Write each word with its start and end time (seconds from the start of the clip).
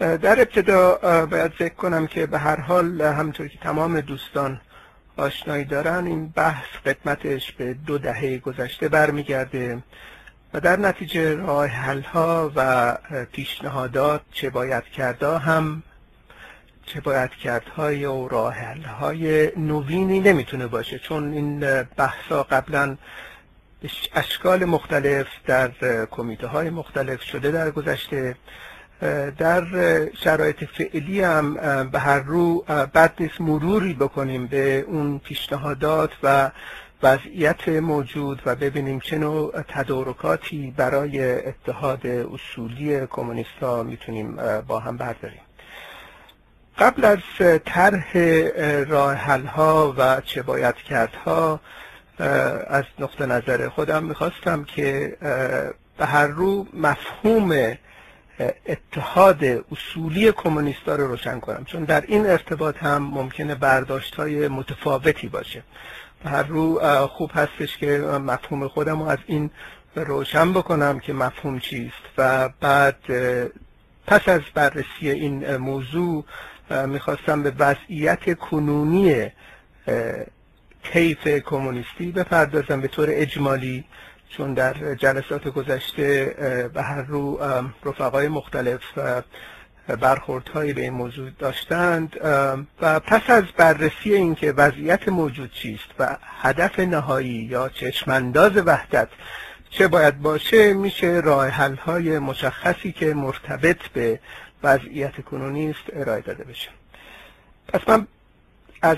در 0.00 0.40
ابتدا 0.40 0.94
باید 1.26 1.52
ذکر 1.52 1.74
کنم 1.74 2.06
که 2.06 2.26
به 2.26 2.38
هر 2.38 2.60
حال 2.60 3.02
همطور 3.02 3.48
که 3.48 3.58
تمام 3.58 4.00
دوستان 4.00 4.60
آشنایی 5.16 5.64
دارن 5.64 6.06
این 6.06 6.28
بحث 6.28 6.66
قدمتش 6.86 7.52
به 7.52 7.74
دو 7.74 7.98
دهه 7.98 8.38
گذشته 8.38 8.88
برمیگرده 8.88 9.82
و 10.54 10.60
در 10.60 10.76
نتیجه 10.76 11.34
راه 11.34 11.66
حل 11.66 12.02
ها 12.02 12.52
و 12.56 12.94
پیشنهادات 13.32 14.20
چه 14.32 14.50
باید 14.50 14.84
کرده 14.84 15.38
هم 15.38 15.82
چه 16.86 17.00
باید 17.00 17.30
کردهای 17.30 18.04
و 18.04 18.28
راه 18.28 18.54
حل 18.54 18.82
های 18.82 19.52
نوینی 19.56 20.20
نمی‌تونه 20.20 20.66
باشه. 20.66 20.98
چون 20.98 21.32
این 21.32 21.82
بحث 21.82 22.24
ها 22.30 22.42
قبلا 22.42 22.96
اشکال 24.14 24.64
مختلف 24.64 25.26
در 25.46 25.70
کمیته 26.10 26.46
های 26.46 26.70
مختلف 26.70 27.22
شده 27.22 27.50
در 27.50 27.70
گذشته. 27.70 28.36
در 29.38 29.64
شرایط 30.24 30.64
فعلی 30.64 31.22
هم 31.22 31.54
به 31.92 31.98
هر 31.98 32.20
رو 32.20 32.64
بد 32.94 33.12
نیست 33.20 33.40
مروری 33.40 33.94
بکنیم 33.94 34.46
به 34.46 34.84
اون 34.88 35.18
پیشنهادات 35.18 36.10
و 36.22 36.50
وضعیت 37.02 37.68
موجود 37.68 38.42
و 38.46 38.54
ببینیم 38.54 39.00
چه 39.00 39.18
نوع 39.18 39.62
تدارکاتی 39.68 40.74
برای 40.76 41.46
اتحاد 41.46 42.06
اصولی 42.06 43.06
کمونیستا 43.06 43.82
می‌تونیم 43.82 44.38
با 44.66 44.78
هم 44.78 44.96
برداریم. 44.96 45.40
قبل 46.78 47.04
از 47.04 47.18
طرح 47.64 48.18
راه 48.88 49.16
ها 49.46 49.94
و 49.98 50.20
چه 50.20 50.42
باید 50.42 50.74
کردها 50.74 51.60
از 52.66 52.84
نقطه 52.98 53.26
نظر 53.26 53.68
خودم 53.68 54.04
می‌خواستم 54.04 54.64
که 54.64 55.16
به 55.98 56.06
هر 56.06 56.26
رو 56.26 56.66
مفهوم 56.74 57.76
اتحاد 58.66 59.44
اصولی 59.44 60.32
کمونیستا 60.32 60.96
رو 60.96 61.06
روشن 61.06 61.40
کنم. 61.40 61.64
چون 61.64 61.84
در 61.84 62.00
این 62.00 62.26
ارتباط 62.26 62.76
هم 62.76 63.02
ممکنه 63.02 63.54
برداشت 63.54 64.14
های 64.14 64.48
متفاوتی 64.48 65.28
باشه. 65.28 65.62
به 66.24 66.30
هر 66.30 66.42
رو 66.42 66.80
خوب 67.06 67.30
هستش 67.34 67.76
که 67.76 67.98
مفهوم 67.98 68.68
خودم 68.68 69.02
رو 69.02 69.08
از 69.08 69.18
این 69.26 69.50
روشن 69.94 70.52
بکنم 70.52 70.98
که 70.98 71.12
مفهوم 71.12 71.58
چیست. 71.58 72.02
و 72.18 72.48
بعد 72.60 72.96
پس 74.06 74.28
از 74.28 74.40
بررسی 74.54 75.10
این 75.10 75.56
موضوع 75.56 76.24
می‌خواستم 76.86 77.42
به 77.42 77.52
وضعیت 77.58 78.38
کنونی 78.38 79.30
کیف 80.92 81.28
کمونیستی 81.28 82.12
بپردازم. 82.12 82.80
به 82.80 82.88
طور 82.88 83.08
اجمالی 83.10 83.84
چون 84.30 84.54
در 84.54 84.94
جلسات 84.94 85.48
گذشته 85.48 86.24
به 86.74 86.82
هر 86.82 87.02
رو 87.02 87.40
رفقای 87.84 88.28
مختلف 88.28 88.80
برخوردهایی 90.00 90.72
به 90.72 90.80
این 90.80 90.92
موضوع 90.92 91.30
داشتند 91.38 92.16
و 92.82 93.00
پس 93.00 93.30
از 93.30 93.44
بررسی 93.56 94.14
اینکه 94.14 94.52
وضعیت 94.52 95.08
موجود 95.08 95.52
چیست 95.52 95.88
و 95.98 96.16
هدف 96.40 96.78
نهایی 96.78 97.28
یا 97.50 97.68
چشمانداز 97.68 98.52
وحدت 98.56 99.08
چه 99.70 99.88
باید 99.88 100.22
باشه 100.22 100.72
میشه 100.72 101.06
راه 101.24 101.48
حل 101.48 101.74
های 101.74 102.18
مشخصی 102.18 102.92
که 102.92 103.14
مرتبط 103.14 103.88
به 103.88 104.20
وضعیت 104.62 105.24
کنونی 105.24 105.70
است 105.70 105.82
ارائه 105.92 106.20
داده 106.20 106.44
بشه. 106.44 106.68
پس 107.68 107.80
من 107.88 108.06
از 108.82 108.96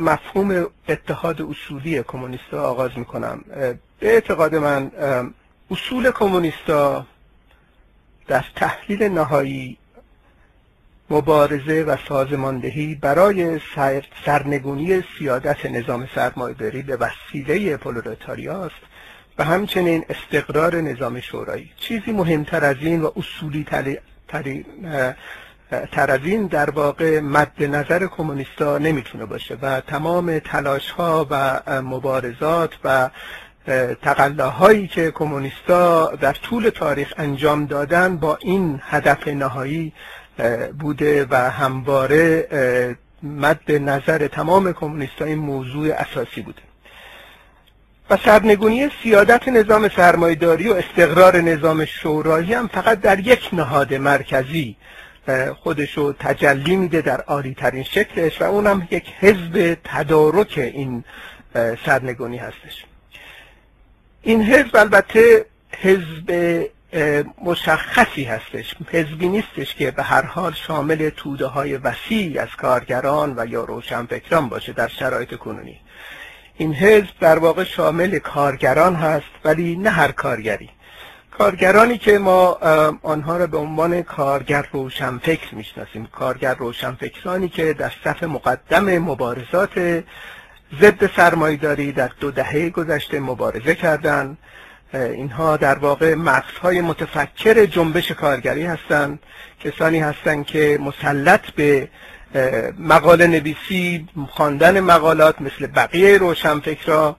مفهوم 0.00 0.66
اتحاد 0.88 1.42
اصولی 1.42 2.02
کمونیستا 2.02 2.62
آغاز 2.62 2.90
می‌کنم. 2.96 3.44
به 4.02 4.14
اعتقاد 4.14 4.54
من 4.54 4.90
اصول 5.70 6.10
کمونیستا 6.10 7.06
در 8.26 8.44
تحلیل 8.56 9.02
نهایی 9.02 9.76
مبارزه 11.10 11.82
و 11.82 11.96
سازماندهی 12.08 12.94
برای 12.94 13.60
سرنگونی 14.24 15.02
سیادت 15.18 15.66
نظام 15.66 16.08
سرمایه‌داری 16.14 16.82
به 16.82 16.96
وسیله 16.96 17.76
پرولتاریا 17.76 18.64
است 18.64 18.82
و 19.38 19.44
همچنین 19.44 20.04
استقرار 20.08 20.80
نظام 20.80 21.20
شورایی. 21.20 21.70
چیزی 21.76 22.12
مهمتر 22.12 22.64
از 22.64 22.76
این 22.80 23.02
و 23.02 23.10
اصولی 23.16 23.64
تر 25.92 26.10
از 26.10 26.20
این 26.24 26.46
در 26.46 26.70
واقع 26.70 27.20
مد 27.20 27.62
نظر 27.64 28.06
کمونیستا 28.06 28.78
نمی‌تونه 28.78 29.26
باشه 29.26 29.58
و 29.62 29.80
تمام 29.80 30.38
تلاش 30.38 30.90
ها 30.90 31.26
و 31.30 31.60
مبارزات 31.82 32.70
و 32.84 33.10
تقلاهایی 34.02 34.88
که 34.88 35.10
کمونیستا 35.10 36.14
در 36.20 36.32
طول 36.32 36.68
تاریخ 36.68 37.14
انجام 37.16 37.66
دادن 37.66 38.16
با 38.16 38.38
این 38.40 38.80
هدف 38.82 39.28
نهایی 39.28 39.92
بوده 40.80 41.26
و 41.30 41.50
همواره 41.50 42.48
مد 43.22 43.72
نظر 43.72 44.28
تمام 44.28 44.72
کمونیستا 44.72 45.24
این 45.24 45.38
موضوع 45.38 45.92
اساسی 45.92 46.42
بوده. 46.42 46.62
و 48.10 48.16
سرنگونی 48.16 48.90
سیادت 49.02 49.48
نظام 49.48 49.88
سرمایداری 49.88 50.68
و 50.68 50.72
استقرار 50.72 51.40
نظام 51.40 51.84
شورایی 51.84 52.54
هم 52.54 52.68
فقط 52.68 53.00
در 53.00 53.20
یک 53.20 53.48
نهاد 53.52 53.94
مرکزی 53.94 54.76
خودشو 55.62 56.12
تجلی 56.12 56.76
میده 56.76 57.00
در 57.00 57.20
عالی 57.20 57.54
ترین 57.54 57.82
شکلش 57.82 58.40
و 58.42 58.44
اونم 58.44 58.88
یک 58.90 59.04
حزب 59.20 59.76
تدارک 59.84 60.52
این 60.56 61.04
سرنگونی 61.86 62.38
هستش. 62.38 62.84
این 64.22 64.42
حزب 64.42 64.76
البته 64.76 65.46
حزب 65.78 66.62
مشخصی 67.44 68.24
هستش 68.24 68.74
حزبی 68.90 69.28
نیستش 69.28 69.74
که 69.74 69.90
به 69.90 70.02
هر 70.02 70.22
حال 70.22 70.52
شامل 70.52 71.10
توده 71.16 71.46
های 71.46 71.76
وسیعی 71.76 72.38
از 72.38 72.48
کارگران 72.58 73.34
و 73.36 73.46
یا 73.46 73.64
روشنفکران 73.64 74.48
باشه 74.48 74.72
در 74.72 74.88
شرایط 74.88 75.34
کنونی. 75.34 75.80
این 76.56 76.74
حزب 76.74 77.10
در 77.20 77.38
واقع 77.38 77.64
شامل 77.64 78.18
کارگران 78.18 78.94
هست 78.94 79.26
ولی 79.44 79.76
نه 79.76 79.90
هر 79.90 80.12
کارگری. 80.12 80.70
کارگرانی 81.30 81.98
که 81.98 82.18
ما 82.18 82.58
آنها 83.02 83.36
را 83.36 83.46
به 83.46 83.58
عنوان 83.58 84.02
کارگر 84.02 84.66
روشنفکر 84.72 85.54
می‌شناسیم. 85.54 86.06
کارگر 86.06 86.54
روشنفکرانی 86.54 87.48
که 87.48 87.72
در 87.72 87.92
صف 88.04 88.22
مقدم 88.22 88.98
مبارزات 88.98 90.04
ضد 90.80 91.10
سرمایداری 91.16 91.92
در 91.92 92.10
دو 92.20 92.30
دهه 92.30 92.70
گذشته 92.70 93.20
مبارزه 93.20 93.74
کردند 93.74 94.38
اینها 94.94 95.56
در 95.56 95.78
واقع 95.78 96.14
مغزهای 96.14 96.80
متفکر 96.80 97.66
جنبش 97.66 98.12
کارگری 98.12 98.62
هستند. 98.62 99.18
کسانی 99.64 99.98
هستند 99.98 100.46
که 100.46 100.78
مسلط 100.80 101.50
به 101.50 101.88
مقاله 102.78 103.26
نویسی 103.26 104.08
خواندن 104.30 104.80
مقالات 104.80 105.40
مثل 105.40 105.66
بقیه 105.66 106.18
روشنفکرا 106.18 107.16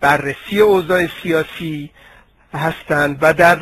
بررسی 0.00 0.60
اوضاع 0.60 1.06
سیاسی 1.22 1.90
هستند 2.54 3.18
و 3.20 3.34
در 3.34 3.56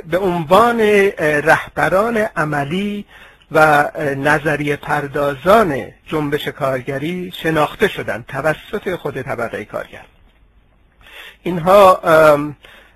به 0.00 0.18
عنوان 0.18 0.80
رهبران 1.20 2.16
عملی 2.16 3.04
و 3.52 3.90
نظریه 4.16 4.76
پردازان 4.76 5.92
جنبش 6.06 6.48
کارگری 6.48 7.32
شناخته 7.42 7.88
شدند 7.88 8.24
توسط 8.28 8.94
خود 8.94 9.22
طبقه 9.22 9.64
کارگر. 9.64 10.04
اینها 11.42 12.00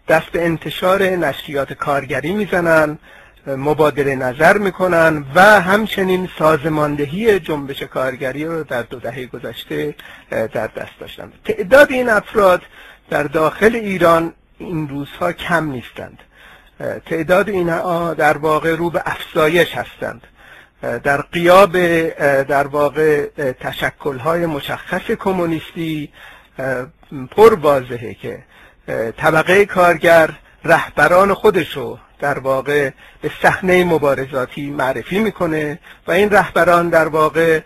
دست 0.09 0.27
به 0.27 0.45
انتشار 0.45 1.03
نشریات 1.03 1.73
کارگری 1.73 2.33
می‌زنن 2.33 2.99
مبادله 3.47 4.15
نظر 4.15 4.59
می‌کنن 4.59 5.25
و 5.35 5.61
همچنین 5.61 6.29
سازماندهی 6.39 7.41
جنبش 7.41 7.83
کارگری 7.83 8.45
رو 8.45 8.65
در 8.65 8.83
دو 8.83 8.99
دهه 8.99 9.27
گذشته 9.27 9.95
در 10.31 10.67
دست 10.67 10.93
داشتند. 11.01 11.33
تعداد 11.45 11.91
این 11.91 12.09
افراد 12.09 12.63
در 13.11 13.23
داخل 13.23 13.75
ایران 13.75 14.33
این 14.59 14.89
روزها 14.89 15.33
کم 15.33 15.71
نیستند. 15.71 16.19
تعداد 17.07 17.49
اینها 17.49 18.15
در 18.15 18.39
واقع 18.39 18.77
رو 18.77 18.91
به 18.91 19.03
افزایش 19.07 19.75
هستند. 19.75 20.27
در 20.83 21.21
قیاب 21.21 21.79
در 22.43 22.67
واقع 22.67 23.27
تشکلهای 23.53 24.47
مشخص 24.47 25.11
کمونیستی 25.11 26.13
پر 27.31 27.55
واضحه 27.55 28.15
که 28.15 28.39
طبقه 29.17 29.67
کارگر 29.67 30.31
رهبران 30.65 31.35
خودشو 31.35 31.99
در 32.19 32.39
واقع 32.39 32.91
به 33.23 33.31
صحنه 33.43 33.85
مبارزاتی 33.85 34.71
معرفی 34.71 35.19
می‌کنه 35.19 35.79
و 36.07 36.13
این 36.13 36.31
رهبران 36.31 36.89
در 36.89 37.09
واقع 37.09 37.61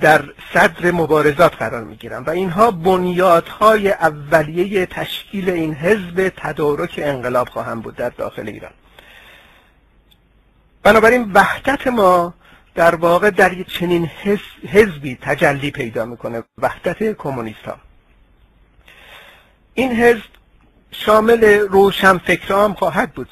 در 0.00 0.24
صدر 0.54 0.90
مبارزات 0.90 1.56
قرار 1.56 1.84
می‌گیرن 1.84 2.22
و 2.22 2.30
اینها 2.30 2.70
بنیادهای 2.70 3.90
اولیه 3.92 4.86
تشکیل 4.86 5.50
این 5.50 5.74
حزب 5.74 6.32
تدارک 6.36 7.00
انقلاب 7.02 7.48
خواهند 7.48 7.82
بود 7.82 7.96
در 7.96 8.08
داخل 8.08 8.48
ایران. 8.48 8.72
بنابراین 10.82 11.30
وحدت 11.34 11.86
ما 11.86 12.34
در 12.78 12.94
واقع 12.94 13.30
در 13.30 13.62
چنین 13.62 14.10
حزبی 14.68 15.18
تجلی 15.22 15.70
پیدا 15.70 16.04
می‌کنه 16.04 16.42
وحدت 16.58 17.12
کمونیست 17.16 17.64
ها 17.64 17.76
این 19.74 19.92
حزب 19.92 20.22
شامل 20.90 21.44
روشنفکران 21.44 22.74
خواهد 22.74 23.12
بود. 23.12 23.28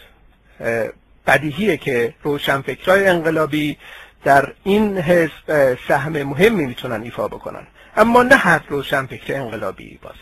بدیهیه 1.26 1.76
که 1.76 2.14
روشنفکرای 2.22 3.08
انقلابی 3.08 3.76
در 4.24 4.52
این 4.64 4.98
حزب 4.98 5.78
سهم 5.88 6.22
مهمی 6.22 6.66
می‌تونن 6.66 7.02
ایفا 7.02 7.28
بکنن. 7.28 7.66
اما 7.96 8.22
نه 8.22 8.36
هر 8.36 8.62
روشنفکر 8.68 9.34
انقلابی 9.34 9.98
باز. 10.02 10.16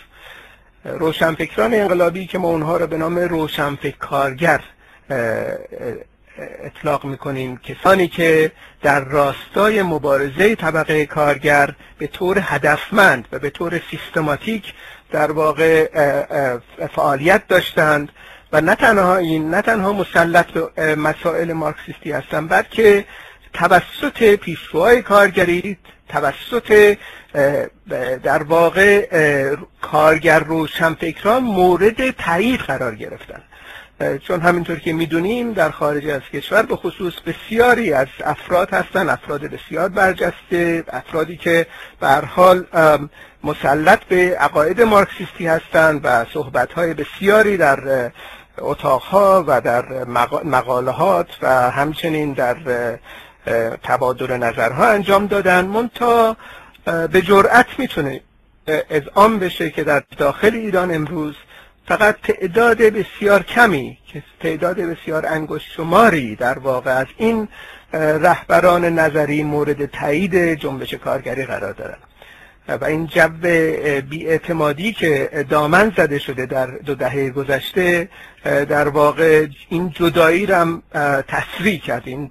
روشنفکران 0.85 1.75
انقلابی 1.75 2.26
که 2.26 2.38
ما 2.38 2.49
اونها 2.49 2.76
رو 2.76 2.87
به 2.87 2.97
نام 2.97 3.19
روشنفکر 3.19 3.97
کارگر 3.97 4.61
اطلاق 6.38 7.04
می‌کنیم. 7.04 7.56
کسانی 7.56 8.08
که 8.08 8.52
در 8.82 9.04
راستای 9.04 9.82
مبارزه 9.82 10.54
طبقه 10.54 11.06
کارگر 11.06 11.75
به 11.98 12.06
طور 12.06 12.38
هدفمند 12.42 13.28
و 13.32 13.38
به 13.38 13.50
طور 13.50 13.81
سیستماتیک 13.90 14.72
در 15.10 15.32
واقع 15.32 15.88
فعالیت 16.94 17.46
داشتند 17.48 18.12
و 18.52 18.60
نه 18.60 18.75
تنها 18.75 19.16
این 19.16 19.50
نه 19.50 19.62
تنها 19.62 19.92
مسلط 19.92 20.46
به 20.46 20.94
مسائل 20.94 21.52
مارکسیستی 21.52 22.12
هستند 22.12 22.48
بلکه 22.48 23.04
توسط 23.52 24.34
پیشروهای 24.34 25.02
کارگری 25.02 25.76
توسط 26.08 26.96
در 28.22 28.42
واقع 28.42 29.06
کارگر 29.80 30.38
روشنفکران 30.38 31.42
مورد 31.42 32.10
تایید 32.10 32.60
قرار 32.60 32.94
گرفتن 32.94 33.42
چون 34.22 34.40
همینطور 34.40 34.78
که 34.78 34.92
می‌دونیم 34.92 35.52
در 35.52 35.70
خارج 35.70 36.08
از 36.08 36.22
کشور 36.32 36.62
به 36.62 36.76
خصوص 36.76 37.14
بسیاری 37.26 37.92
از 37.92 38.06
افراد 38.24 38.70
هستن 38.70 39.08
افراد 39.08 39.40
بسیار 39.40 39.88
برجسته 39.88 40.84
افرادی 40.88 41.36
که 41.36 41.66
به 42.00 42.08
حال 42.08 42.64
مسلط 43.44 44.04
به 44.04 44.36
عقاید 44.36 44.82
مارکسیستی 44.82 45.46
هستند 45.46 46.00
و 46.04 46.24
صحبتهای 46.24 46.94
بسیاری 46.94 47.56
در 47.56 48.10
اتاقها 48.58 49.44
و 49.46 49.60
در 49.60 50.04
مقالهات 50.44 51.28
و 51.42 51.70
همچنین 51.70 52.32
در 52.32 52.56
تبادل 53.82 54.36
نظرها 54.36 54.86
انجام 54.86 55.26
دادن. 55.26 55.64
منتها 55.64 56.36
به 56.84 57.22
جرأت 57.22 57.66
می‌تونه 57.78 58.20
اذعان 58.90 59.38
بشه 59.38 59.70
که 59.70 59.84
در 59.84 60.02
داخل 60.18 60.54
ایران 60.54 60.94
امروز 60.94 61.34
فقط 61.88 62.16
تعداد 62.22 62.76
بسیار 62.76 63.42
کمی 63.42 63.98
که 64.06 64.22
تعداد 64.40 64.76
بسیار 64.76 65.26
انگشت 65.26 65.72
شماری 65.72 66.36
در 66.36 66.58
واقع. 66.58 66.90
از 66.90 67.06
این 67.16 67.48
رهبران 67.92 68.84
نظری 68.84 69.42
مورد 69.42 69.86
تایید 69.86 70.54
جنبش 70.54 70.94
کارگری 70.94 71.44
قرار 71.44 71.72
دارند 71.72 71.98
و 72.69 72.84
این 72.84 73.06
جو 73.06 73.28
بیاعتمادی 74.08 74.92
که 74.92 75.46
دامن 75.50 75.92
زده 75.96 76.19
شده 76.19 76.46
در 76.46 76.66
دو 76.66 76.94
دهه 76.94 77.31
گذشته 77.31 78.08
در 78.44 78.88
واقع 78.88 79.46
این 79.69 79.90
جدایی 79.90 80.46
رو 80.46 80.54
هم 80.54 80.82
تسریع 81.28 81.78
کرد 81.78 82.02
این 82.04 82.30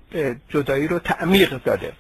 جدایی 0.49 0.87
رو 0.87 0.99
تعمیق 0.99 1.63
داده. 1.63 1.91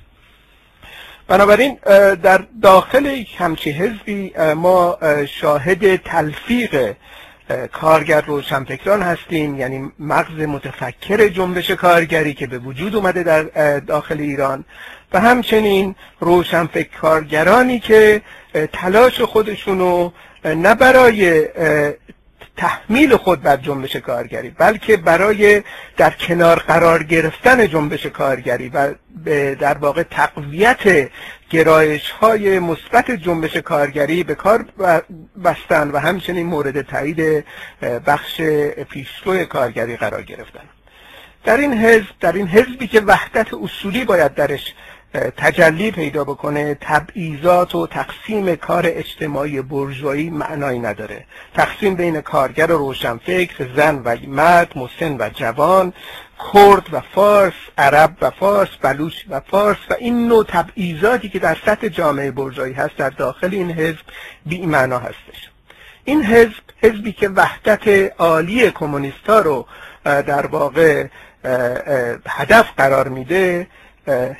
بنابراین 1.27 1.77
در 2.23 2.43
داخل 2.61 3.23
همچی 3.37 3.71
حزبی 3.71 4.33
ما 4.55 4.97
شاهد 5.25 5.95
تلفیق 5.95 6.93
کارگر 7.71 8.21
روشنفکران 8.21 9.01
هستیم. 9.01 9.59
یعنی 9.59 9.91
مغز 9.99 10.39
متفکر 10.39 11.27
جنبش 11.27 11.71
کارگری 11.71 12.33
که 12.33 12.47
به 12.47 12.57
وجود 12.57 12.95
اومده 12.95 13.23
در 13.23 13.79
داخل 13.79 14.19
ایران. 14.19 14.65
و 15.13 15.19
همچنین 15.19 15.95
روشنفکر 16.19 16.97
کارگرانی 17.01 17.79
که 17.79 18.21
تلاش 18.73 19.21
خودشونو 19.21 20.11
نه 20.45 20.75
برای 20.75 21.47
تحمیل 22.57 23.15
خود 23.15 23.41
بر 23.41 23.57
جنبش 23.57 23.95
کارگری 23.95 24.49
بلکه 24.49 24.97
برای 24.97 25.63
در 25.97 26.09
کنار 26.09 26.59
قرار 26.59 27.03
گرفتن 27.03 27.67
جنبش 27.67 28.05
کارگری 28.05 28.69
و 28.69 28.93
در 29.59 29.77
واقع 29.77 30.03
تقویت 30.03 31.09
گرایش 31.53 32.11
های 32.11 32.59
مثبت 32.59 33.11
جنبش 33.11 33.57
کارگری 33.57 34.23
به 34.23 34.35
کار 34.35 34.65
بستن 35.43 35.91
و 35.91 35.97
همچنین 35.97 36.45
مورد 36.45 36.81
تایید 36.81 37.45
بخش 38.05 38.41
پیشرو 38.89 39.45
کارگری 39.45 39.97
قرار 39.97 40.23
گرفتن. 40.23 40.63
در 41.43 41.57
این 41.57 41.73
حزب 41.73 42.09
در 42.19 42.31
این 42.31 42.47
حزبی 42.47 42.87
که 42.87 43.01
وحدت 43.01 43.53
اصولی 43.53 44.05
باید 44.05 44.33
درش 44.33 44.73
تجلی 45.13 45.91
پیدا 45.91 46.23
بکنه 46.23 46.77
تبعیضات 46.81 47.75
و 47.75 47.87
تقسیم 47.87 48.55
کار 48.55 48.83
اجتماعی 48.85 49.61
برجوایی 49.61 50.29
معنایی 50.29 50.79
نداره. 50.79 51.25
تقسیم 51.53 51.95
بین 51.95 52.21
کارگر 52.21 52.71
و 52.71 52.77
روشنفکر 52.77 53.67
زن 53.75 54.01
و 54.05 54.17
مرد 54.27 54.77
مسن 54.77 55.17
و 55.19 55.29
جوان 55.29 55.93
کرد 56.53 56.87
و 56.91 57.01
فارس 57.15 57.53
عرب 57.77 58.15
و 58.21 58.29
فارس 58.29 58.69
بلوچ 58.81 59.13
و 59.29 59.39
فارس 59.39 59.77
و 59.89 59.95
این 59.99 60.27
نوع 60.27 60.45
تبعیضاتی 60.47 61.29
که 61.29 61.39
در 61.39 61.57
سطح 61.65 61.87
جامعه 61.87 62.31
برجوایی 62.31 62.73
هست 62.73 62.97
در 62.97 63.09
داخل 63.09 63.49
این 63.51 63.71
حزب 63.71 64.05
بی 64.45 64.65
معنا 64.65 64.99
هستش. 64.99 65.49
این 66.03 66.23
حزب 66.23 66.63
حزبی 66.81 67.11
که 67.11 67.29
وحدت 67.29 68.13
عالی 68.19 68.71
کمونیستا 68.71 69.39
رو 69.39 69.65
در 70.03 70.45
واقع 70.45 71.07
هدف 72.27 72.65
قرار 72.77 73.07
میده 73.07 73.67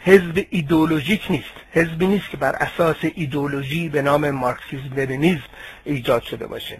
حزب 0.03 0.45
ایدولوژیک 0.49 1.25
نیست. 1.29 1.53
حزبی 1.71 2.07
نیست 2.07 2.29
که 2.29 2.37
بر 2.37 2.55
اساس 2.55 2.95
ایدولوژی 3.15 3.89
به 3.89 4.01
نام 4.01 4.31
مارکسیسم 4.31 4.95
لنینیسم 4.95 5.43
ایجاد 5.83 6.23
شده 6.23 6.47
باشه. 6.47 6.77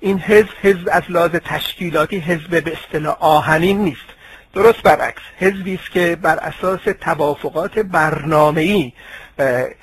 این 0.00 0.18
حزب 0.18 0.48
حزب 0.62 0.88
از 0.92 1.02
لحاظ 1.08 1.30
تشکیلاتی 1.30 2.18
حزب 2.18 2.64
به 2.64 2.72
اصطلاح 2.72 3.16
آهنین 3.20 3.78
نیست. 3.78 4.06
درست 4.54 4.82
برعکس 4.82 5.22
حزبی 5.38 5.74
است 5.74 5.90
که 5.90 6.16
بر 6.16 6.36
اساس 6.36 6.80
توافقات 7.00 7.78
برنامه‌ای 7.78 8.92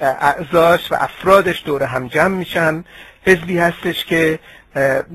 اعضاش 0.02 0.92
و 0.92 0.96
افرادش 1.00 1.64
دور 1.66 1.84
هم 1.84 2.08
جمع 2.08 2.38
میشن. 2.38 2.84
حزبی 3.26 3.58
هستش 3.58 4.06
که 4.06 4.40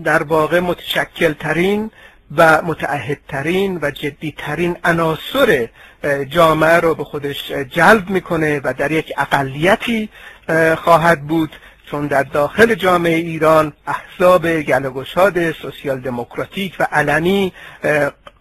در 0.05 0.23
واقع 0.23 0.61
متشکل 0.61 1.33
ترین 1.33 1.91
و 2.37 2.63
متعهدترین 2.63 3.79
و 3.83 3.91
جدیترین 3.91 4.77
عناصر 4.85 5.69
جامعه 6.29 6.77
رو 6.77 6.95
به 6.95 7.05
خودش 7.05 7.53
جلب 7.53 8.11
می‌کنه 8.11 8.61
و 8.65 8.75
در 8.79 8.93
یک 8.93 9.13
اقلیتی 9.19 10.09
خواهد 10.77 11.23
بود. 11.23 11.57
چون 11.91 12.07
در 12.07 12.23
داخل 12.23 12.75
جامعه 12.75 13.15
ایران 13.15 13.73
احزاب 13.87 14.61
گلگشاد 14.61 15.53
سوسیال 15.53 16.01
دموکراتیک 16.01 16.77
و 16.81 16.87
علنی 16.93 17.53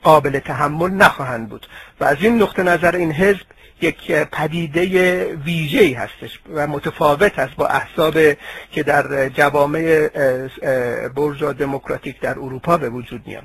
قابل 0.03 0.39
تحمل 0.39 0.89
نخواهند 0.89 1.49
بود. 1.49 1.67
و 1.99 2.03
از 2.03 2.17
این 2.19 2.41
نقطه 2.41 2.63
نظر 2.63 2.95
این 2.95 3.11
حزب 3.11 3.45
یک 3.81 4.11
پدیده 4.11 5.25
ویژه‌ای 5.35 5.93
هستش 5.93 6.39
و 6.53 6.67
متفاوت 6.67 7.39
است 7.39 7.55
با 7.55 7.67
احزاب 7.67 8.13
که 8.71 8.83
در 8.83 9.29
جوامع 9.29 10.07
برجا 11.15 11.53
دموکراتیک 11.53 12.19
در 12.19 12.31
اروپا 12.31 12.77
به 12.77 12.89
وجود 12.89 13.27
میان. 13.27 13.43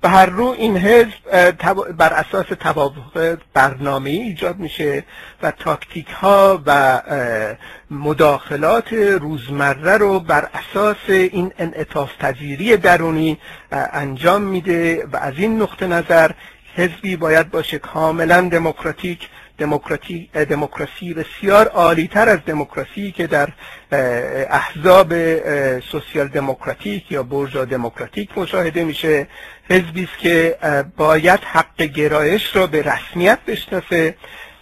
به 0.00 0.08
هر 0.08 0.26
رو 0.26 0.54
این 0.58 0.76
حزب 0.76 1.52
بر 1.96 2.12
اساس 2.12 2.46
توافق 2.60 3.38
برنامه 3.54 4.10
ایجاد 4.10 4.58
میشه 4.58 5.04
و 5.42 5.50
تاکتیک 5.50 6.08
ها 6.08 6.62
و 6.66 7.02
مداخلات 7.90 8.92
روزمره 8.92 9.96
رو 9.96 10.20
بر 10.20 10.48
اساس 10.54 10.96
این 11.08 11.52
انعطاف 11.58 12.10
پذیری 12.18 12.76
درونی 12.76 13.38
انجام 13.72 14.42
میده 14.42 15.06
و 15.12 15.16
از 15.16 15.34
این 15.36 15.62
نقطه 15.62 15.86
نظر 15.86 16.30
حزبی 16.74 17.16
باید 17.16 17.50
باشه 17.50 17.78
کاملا 17.78 18.40
دموکراتیک 18.40 19.28
دموکراسی 19.58 21.14
بسیار 21.14 21.68
عالی 21.68 22.08
تر 22.08 22.28
از 22.28 22.38
دموکراسی 22.46 23.12
که 23.12 23.26
در 23.26 23.48
احزاب 24.50 25.14
سوسیال 25.80 26.28
دموکراتیک 26.28 27.12
یا 27.12 27.22
برجا 27.22 27.64
دموکراتیک 27.64 28.38
مشاهده 28.38 28.84
میشه. 28.84 29.26
حزبی 29.70 30.04
است 30.04 30.18
که 30.18 30.58
باید 30.96 31.40
حق 31.40 31.82
گرایش 31.82 32.56
را 32.56 32.66
به 32.66 32.82
رسمیت 32.82 33.38
بشناسه 33.46 34.14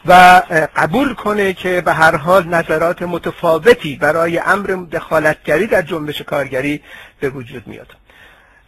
و 0.06 0.42
قبول 0.76 1.14
کنه 1.14 1.52
که 1.52 1.80
به 1.80 1.92
هر 1.92 2.16
حال 2.16 2.48
نظرات 2.48 3.02
متفاوتی 3.02 3.96
برای 3.96 4.38
امر 4.38 4.66
دخالتگری 4.92 5.66
در 5.66 5.82
جنبش 5.82 6.22
کارگری 6.22 6.82
به 7.20 7.28
وجود 7.28 7.66
میاد. 7.66 7.96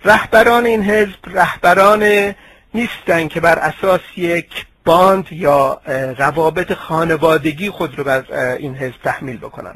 رهبران 0.04 0.66
این 0.66 0.82
حزب 0.82 1.18
رهبران 1.26 2.34
نیستن 2.74 3.28
که 3.28 3.40
بر 3.40 3.58
اساس 3.58 4.00
یک 4.16 4.66
باند 4.86 5.26
یا 5.32 5.80
روابط 6.18 6.72
خانوادگی 6.72 7.70
خود 7.70 7.98
رو 7.98 8.04
بر 8.04 8.24
این 8.58 8.74
حزب 8.74 8.96
تحمیل 9.04 9.36
بکنن. 9.36 9.74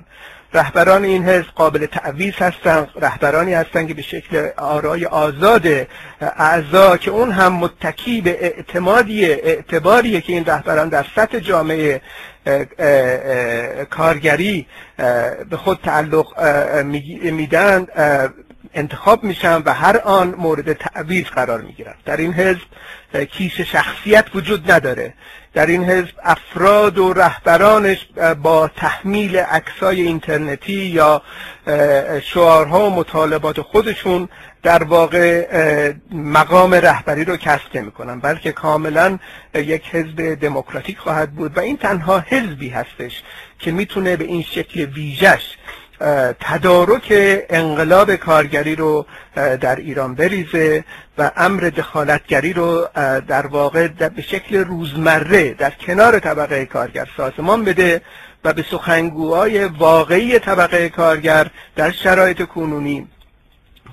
رهبران 0.55 1.05
این 1.05 1.25
حزب 1.25 1.47
قابل 1.55 1.87
تعویز 1.87 2.35
هستند 2.35 2.89
رهبرانی 2.97 3.55
هستند 3.55 3.89
که 3.89 3.95
به 3.95 4.03
شکل 4.03 4.49
آرای 4.57 5.07
آزاد 5.07 5.67
اعضا 6.21 6.97
که 6.97 7.11
اون 7.11 7.31
هم 7.31 7.53
متکی 7.53 8.21
به 8.21 8.45
اعتمادی 8.45 9.25
اعتباریه 9.27 10.21
که 10.21 10.33
این 10.33 10.45
رهبران 10.45 10.89
در 10.89 11.07
سطح 11.17 11.39
جامعه 11.39 12.01
کارگری 13.91 14.67
به 15.51 15.57
خود 15.57 15.79
تعلق 15.83 16.41
میدن 17.23 17.87
انتخاب 18.75 19.25
میشن 19.25 19.63
و 19.65 19.75
هر 19.75 19.99
آن 19.99 20.35
مورد 20.39 20.73
تعویض 20.73 21.27
قرار 21.27 21.61
می‌گیرن 21.61 21.95
در 22.05 22.17
این 22.17 22.33
حزب 22.33 22.61
کیش 23.25 23.61
شخصیت 23.61 24.27
وجود 24.35 24.71
نداره. 24.71 25.15
در 25.55 25.67
این 25.67 25.85
حزب 25.85 26.13
افراد 26.25 26.99
و 26.99 27.13
رهبرانش 27.13 28.07
با 28.43 28.69
تحمیل 28.69 29.37
عکسای 29.37 30.03
اینترنتی 30.03 30.73
یا 30.73 31.23
شعارها 32.23 32.87
و 32.87 32.91
مطالبات 32.91 33.61
خودشون 33.61 34.29
در 34.63 34.83
واقع 34.83 35.93
مقام 36.13 36.75
رهبری 36.75 37.25
رو 37.25 37.37
کسب 37.37 37.75
می‌کنن 37.75 38.21
بلکه 38.21 38.53
کاملا 38.53 39.19
یک 39.55 39.87
حزب 39.87 40.35
دموکراتیک 40.35 40.99
خواهد 40.99 41.33
بود 41.33 41.57
و 41.57 41.61
این 41.61 41.77
تنها 41.77 42.25
حزبی 42.29 42.69
هستش 42.69 43.23
که 43.59 43.73
می‌تونه 43.73 44.17
به 44.17 44.25
این 44.25 44.43
شکل 44.43 44.81
ویژش 44.85 45.57
تدارک 46.41 47.13
انقلاب 47.51 48.15
کارگری 48.15 48.77
رو 48.77 49.07
در 49.35 49.77
ایران 49.77 50.15
بریزه 50.15 50.85
و 51.19 51.31
امر 51.37 51.61
دخالتگری 51.61 52.53
رو 52.53 52.89
در 53.29 53.47
واقع 53.47 53.89
به 53.89 54.23
شکل 54.23 54.57
روزمره 54.57 55.55
در 55.55 55.71
کنار 55.71 56.19
طبقه 56.19 56.65
کارگر 56.67 57.09
سازمان 57.17 57.65
بده 57.65 58.01
و 58.45 58.53
به 58.53 58.65
سخنگوهای 58.71 59.65
واقعی 59.65 60.39
طبقه 60.39 60.89
کارگر 60.89 61.47
در 61.77 61.91
شرایط 61.91 62.43
کنونی 62.43 63.09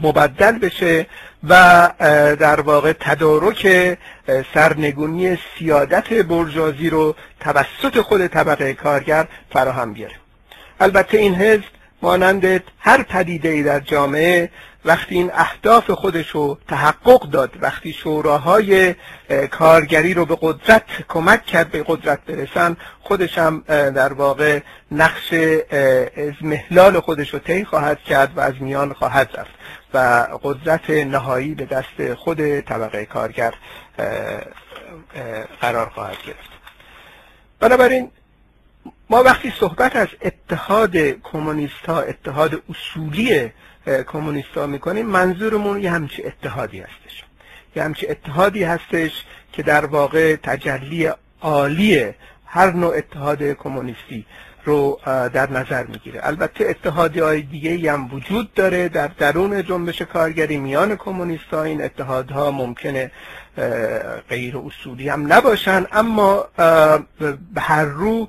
مبدل 0.02 0.58
بشه 0.58 1.06
و 1.50 1.90
در 2.40 2.62
واقع 2.62 2.94
تدارک 3.00 3.98
سرنگونی 4.54 5.38
سیادت 5.60 6.14
برجازی 6.14 6.90
رو 6.90 7.16
توسط 7.40 8.02
خود 8.02 8.28
طبقه 8.28 8.74
کارگر 8.74 9.28
فراهم 9.54 9.94
بیاره. 9.94 10.16
البته 10.80 11.18
این 11.18 11.36
حزب 11.36 11.77
مانند 12.02 12.64
هر 12.80 13.04
پدیده 13.04 13.50
ای 13.50 13.64
در 13.64 13.80
جامعه 13.80 14.50
وقتی 14.86 15.16
این 15.16 15.32
اهداف 15.34 15.92
خودش 15.92 16.30
رو 16.30 16.58
تحقق 16.68 17.30
داد 17.30 17.52
وقتی 17.62 17.94
شوراهای 17.94 18.96
کارگری 19.52 20.14
رو 20.14 20.26
به 20.26 20.38
قدرت 20.42 20.84
کمک 21.10 21.46
کرد 21.46 21.72
به 21.72 21.84
قدرت 21.88 22.20
برسن 22.26 22.78
خودش 23.02 23.38
هم 23.38 23.64
در 23.68 24.14
واقع 24.14 24.60
نقش 24.92 25.34
محلال 26.42 27.00
خودش 27.00 27.34
رو 27.34 27.40
طی 27.40 27.66
خواهد 27.66 28.00
کرد 28.00 28.38
و 28.38 28.40
از 28.40 28.54
میان 28.60 28.94
خواهد 28.94 29.30
رفت 29.38 29.52
و 29.94 30.28
قدرت 30.44 30.90
نهایی 30.90 31.56
به 31.56 31.66
دست 31.66 32.14
خود 32.14 32.60
طبقه 32.60 33.06
کارگر 33.06 33.54
قرار 35.62 35.90
خواهد 35.90 36.18
گرفت. 36.28 36.50
بنابراین 37.60 38.12
ما 39.10 39.24
وقتی 39.24 39.54
صحبت 39.60 39.96
از 39.96 40.08
اتحاد 40.22 40.98
کمونیست 40.98 41.86
ها 41.88 42.02
اتحاد 42.02 42.62
اصولی 42.70 43.52
کمونیست 44.08 44.58
ها 44.58 44.68
می‌کنیم 44.68 45.06
منظورمون 45.06 45.82
یه 45.82 45.92
همچی 45.92 46.24
اتحادی 46.24 46.80
هستش. 46.80 47.24
یه 47.76 47.84
همچی 47.84 48.08
اتحادی 48.08 48.64
هستش 48.64 49.12
که 49.54 49.64
در 49.64 49.86
واقع 49.86 50.36
تجلی 50.36 51.10
عالی 51.42 52.14
هر 52.46 52.72
نوع 52.72 52.98
اتحاد 52.98 53.44
کمونیستی 53.44 54.26
رو 54.66 55.00
در 55.06 55.52
نظر 55.52 55.86
می‌گیره. 55.86 56.20
البته 56.24 56.66
اتحادی 56.66 57.20
های 57.20 57.42
دیگه 57.42 57.92
هم 57.92 58.14
وجود 58.14 58.54
داره 58.54 58.90
در 58.90 59.08
درون 59.08 59.64
جنبش 59.64 60.02
کارگری 60.02 60.58
میان 60.58 60.96
کمونیست 60.96 61.54
ها 61.54 61.64
این 61.64 61.84
اتحادها 61.84 62.52
ممکنه 62.52 63.12
غیر 64.30 64.58
اصولی 64.58 65.10
هم 65.10 65.34
نباشن 65.34 65.86
اما 65.92 66.46
به 67.54 67.62
هر 67.62 67.86
رو 67.86 68.28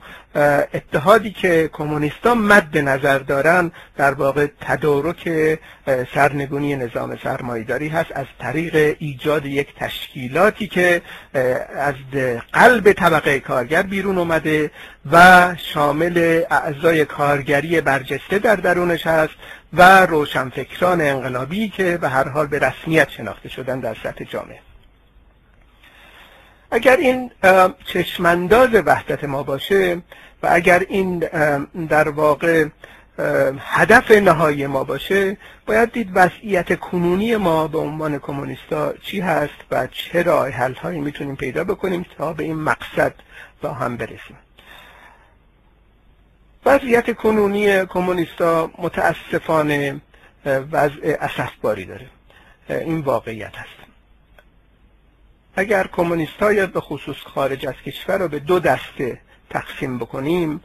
اتحادی 0.75 1.31
که 1.31 1.71
کمونیستان 1.73 2.39
مد 2.39 2.79
نظر 2.79 3.19
دارن 3.19 3.71
در 3.97 4.15
واقع 4.15 4.47
تدارک 4.61 5.59
سرنگونی 6.15 6.77
نظام 6.77 7.19
سرمایداری 7.23 7.89
هست 7.89 8.13
از 8.15 8.27
طریق 8.39 8.97
ایجاد 8.99 9.47
یک 9.47 9.75
تشکیلاتی 9.77 10.67
که 10.67 11.03
از 11.77 11.95
قلب 12.53 12.93
طبقه 12.93 13.41
کارگر 13.41 13.83
بیرون 13.83 14.19
اومده 14.19 14.71
و 15.13 15.55
شامل 15.75 16.43
اعضای 16.51 17.05
کارگری 17.05 17.81
برجسته 17.81 18.39
در 18.39 18.57
درونش 18.57 19.07
هست 19.07 19.35
و 19.73 20.07
روشنفکران 20.07 21.01
انقلابی 21.01 21.69
که 21.69 21.97
به 21.97 22.09
هر 22.09 22.29
حال 22.29 22.47
به 22.47 22.59
رسمیت 22.59 23.11
شناخته 23.11 23.49
شدن 23.49 23.81
در 23.81 23.95
سطح 23.95 24.25
جامعه. 24.25 24.59
اگر 26.71 26.97
این 26.97 27.31
چشمانداز 27.85 28.69
وحدت 28.87 29.25
ما 29.25 29.43
باشه 29.43 30.03
و 30.43 30.49
اگر 30.51 30.87
این 30.89 31.19
در 31.89 32.09
واقع 32.09 32.67
هدف 33.59 34.11
نهایی 34.11 34.67
ما 34.67 34.85
باشه 34.85 35.37
باید 35.67 35.93
دید 35.93 36.11
وضعیت 36.15 36.79
کنونی 36.79 37.37
ما 37.37 37.69
به 37.69 37.79
عنوان 37.79 38.19
کمونیستا 38.19 38.93
چی 39.03 39.21
هست 39.21 39.55
و 39.71 39.87
چه 39.87 40.23
راه 40.23 40.49
حل 40.49 40.75
هایی 40.75 41.01
می‌تونیم 41.01 41.37
پیدا 41.37 41.65
بکنیم 41.65 42.07
تا 42.19 42.33
به 42.33 42.45
این 42.45 42.57
مقصد 42.57 43.15
با 43.63 43.73
هم 43.73 43.97
برسیم. 43.97 44.37
وضعیت 46.67 47.17
کنونی 47.17 47.87
کمونیستا 47.87 48.71
متاسفانه 48.79 50.01
وضع 50.47 51.17
اسفباری 51.21 51.85
داره. 51.85 52.07
این 52.69 53.01
واقعیت 53.01 53.57
هست. 53.57 53.78
اگر 55.59 55.87
کمونیست 55.87 56.43
های 56.43 56.67
به 56.67 56.81
خصوص 56.81 57.17
خارج 57.17 57.67
از 57.67 57.75
کشور 57.87 58.19
رو 58.19 58.29
به 58.29 58.39
دو 58.39 58.59
دسته 58.61 59.21
تقسیم 59.51 59.99
بکنیم 59.99 60.61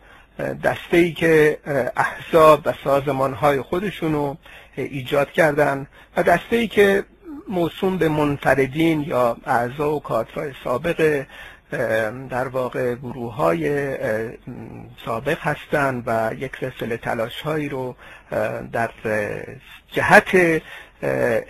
دسته 0.64 0.98
ای 0.98 1.12
که 1.14 1.58
احزاب 1.98 2.62
و 2.66 2.74
سازمان 2.84 3.34
های 3.34 3.62
خودشونو 3.62 4.36
ایجاد 4.76 5.32
کردن 5.32 5.88
و 6.18 6.24
دسته 6.24 6.56
ای 6.56 6.68
که 6.68 7.04
موسوم 7.50 7.98
به 7.98 8.10
منفردین 8.10 9.02
یا 9.02 9.38
اعضا 9.46 9.96
و 9.96 10.00
کادرهای 10.00 10.52
سابق 10.64 11.26
در 12.30 12.48
واقع 12.48 12.96
گروه 12.96 13.36
های 13.36 13.96
سابق 15.06 15.38
هستند 15.40 16.04
و 16.06 16.32
یک 16.38 16.52
سلسله 16.60 16.98
تلاش 16.98 17.42
هایی 17.42 17.70
رو 17.70 17.96
در 18.72 18.90
جهت 19.92 20.62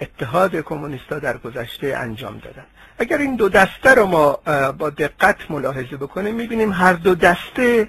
اتحاد 0.01 0.55
کمونیستا 0.55 1.19
در 1.19 1.37
گذشته 1.37 1.97
انجام 1.97 2.37
دادن. 2.37 2.65
اگر 2.99 3.17
این 3.17 3.35
دو 3.35 3.49
دسته 3.49 3.93
رو 3.93 4.05
ما 4.05 4.31
با 4.77 4.89
دقت 4.89 5.51
ملاحظه 5.51 5.97
بکنیم 5.97 6.35
می‌بینیم 6.35 6.71
هر 6.71 6.93
دو 6.93 7.15
دسته 7.15 7.87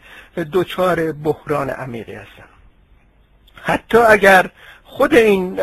دوچار 0.52 1.12
بحران 1.12 1.70
عمیقی 1.70 2.14
هستن. 2.14 2.44
حتی 3.62 3.99
اگر 3.99 4.50
خود 4.84 5.14
این 5.14 5.61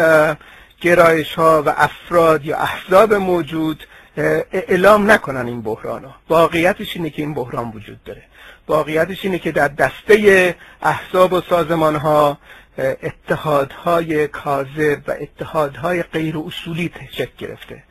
گرایش 0.81 1.33
ها 1.33 1.63
و 1.65 1.73
افراد 1.77 2.45
یا 2.45 2.57
احزاب 2.57 3.13
موجود 3.13 3.87
اعلام 4.17 5.11
نکنن 5.11 5.45
این 5.45 5.61
بحران 5.61 6.05
ها 6.05 6.15
واقعیتش 6.29 6.95
اینه 6.95 7.09
که 7.09 7.21
این 7.21 7.33
بحران 7.33 7.71
وجود 7.75 8.03
داره. 8.03 8.23
واقعیتش 8.67 9.25
اینه 9.25 9.39
که 9.39 9.51
در 9.51 9.67
دسته 9.67 10.55
احزاب 10.81 11.33
و 11.33 11.41
سازمان 11.41 11.95
ها 11.95 12.37
اتحادهای 12.77 14.27
کاذب 14.27 15.01
و 15.07 15.11
اتحادهای 15.19 16.03
غیر 16.03 16.37
اصولی 16.37 16.91
شکل 17.11 17.31
گرفته. 17.37 17.83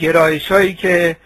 گرایش 0.00 0.52
هایی 0.52 0.74
که 0.74 1.16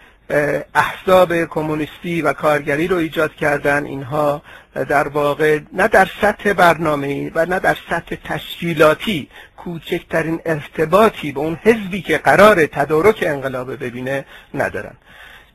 احزاب 0.75 1.45
کمونیستی 1.45 2.21
و 2.21 2.33
کارگری 2.33 2.87
رو 2.87 2.97
ایجاد 2.97 3.35
کردن 3.35 3.85
اینها 3.85 4.41
در 4.73 5.07
واقع 5.07 5.59
نه 5.73 5.87
در 5.87 6.09
سطح 6.21 6.53
برنامه 6.53 7.31
و 7.35 7.45
نه 7.45 7.59
در 7.59 7.77
سطح 7.89 8.15
تشکیلاتی 8.23 9.29
کوچکترین 9.57 10.41
ارتباطی 10.45 11.31
به 11.31 11.39
اون 11.39 11.59
حزبی 11.63 12.01
که 12.01 12.17
قرار 12.17 12.65
تدارک 12.65 13.23
انقلاب 13.27 13.83
ببینه 13.83 14.25
ندارن. 14.53 14.93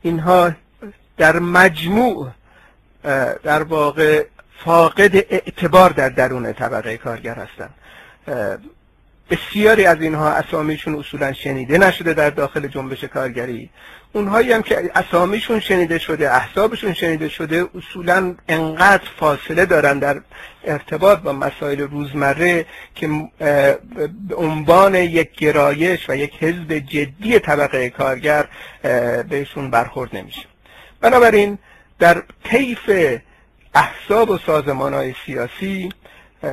اینها 0.01 0.51
در 1.17 1.39
مجموع 1.39 2.29
در 3.43 3.63
واقع 3.63 4.25
فاقد 4.65 5.15
اعتبار 5.15 5.89
در 5.89 6.09
درون 6.09 6.53
طبقه 6.53 6.97
کارگر 6.97 7.35
هستند 7.35 7.73
بسیاری 9.29 9.85
از 9.85 10.01
اینها 10.01 10.29
اسامیشون 10.29 10.95
اصولا 10.95 11.33
شنیده 11.33 11.77
نشده 11.77 12.13
در 12.13 12.29
داخل 12.29 12.67
جنبش 12.67 13.03
کارگری. 13.03 13.69
اونهایی 14.13 14.51
هم 14.51 14.61
که 14.61 14.91
اسامیشون 14.95 15.59
شنیده 15.59 15.99
شده 15.99 16.35
احسابشون 16.35 16.93
شنیده 16.93 17.29
شده 17.29 17.65
اصولا 17.75 18.35
انقدر 18.49 19.03
فاصله 19.19 19.65
دارن 19.65 19.99
در 19.99 20.21
ارتباط 20.63 21.19
با 21.19 21.33
مسائل 21.33 21.79
روزمره 21.79 22.65
که 22.95 23.07
به 24.27 24.35
عنوان 24.35 24.95
یک 24.95 25.31
گرایش 25.31 26.09
و 26.09 26.15
یک 26.15 26.33
حزب 26.39 26.73
جدی 26.73 27.39
طبقه 27.39 27.89
کارگر 27.89 28.47
بهشون 29.29 29.71
برخورد 29.71 30.15
نمیشه. 30.15 30.45
بنابراین 31.01 31.57
در 31.99 32.23
طیف 32.43 32.91
احساب 33.75 34.29
و 34.29 34.37
سازمان 34.37 34.93
های 34.93 35.13
سیاسی 35.25 35.89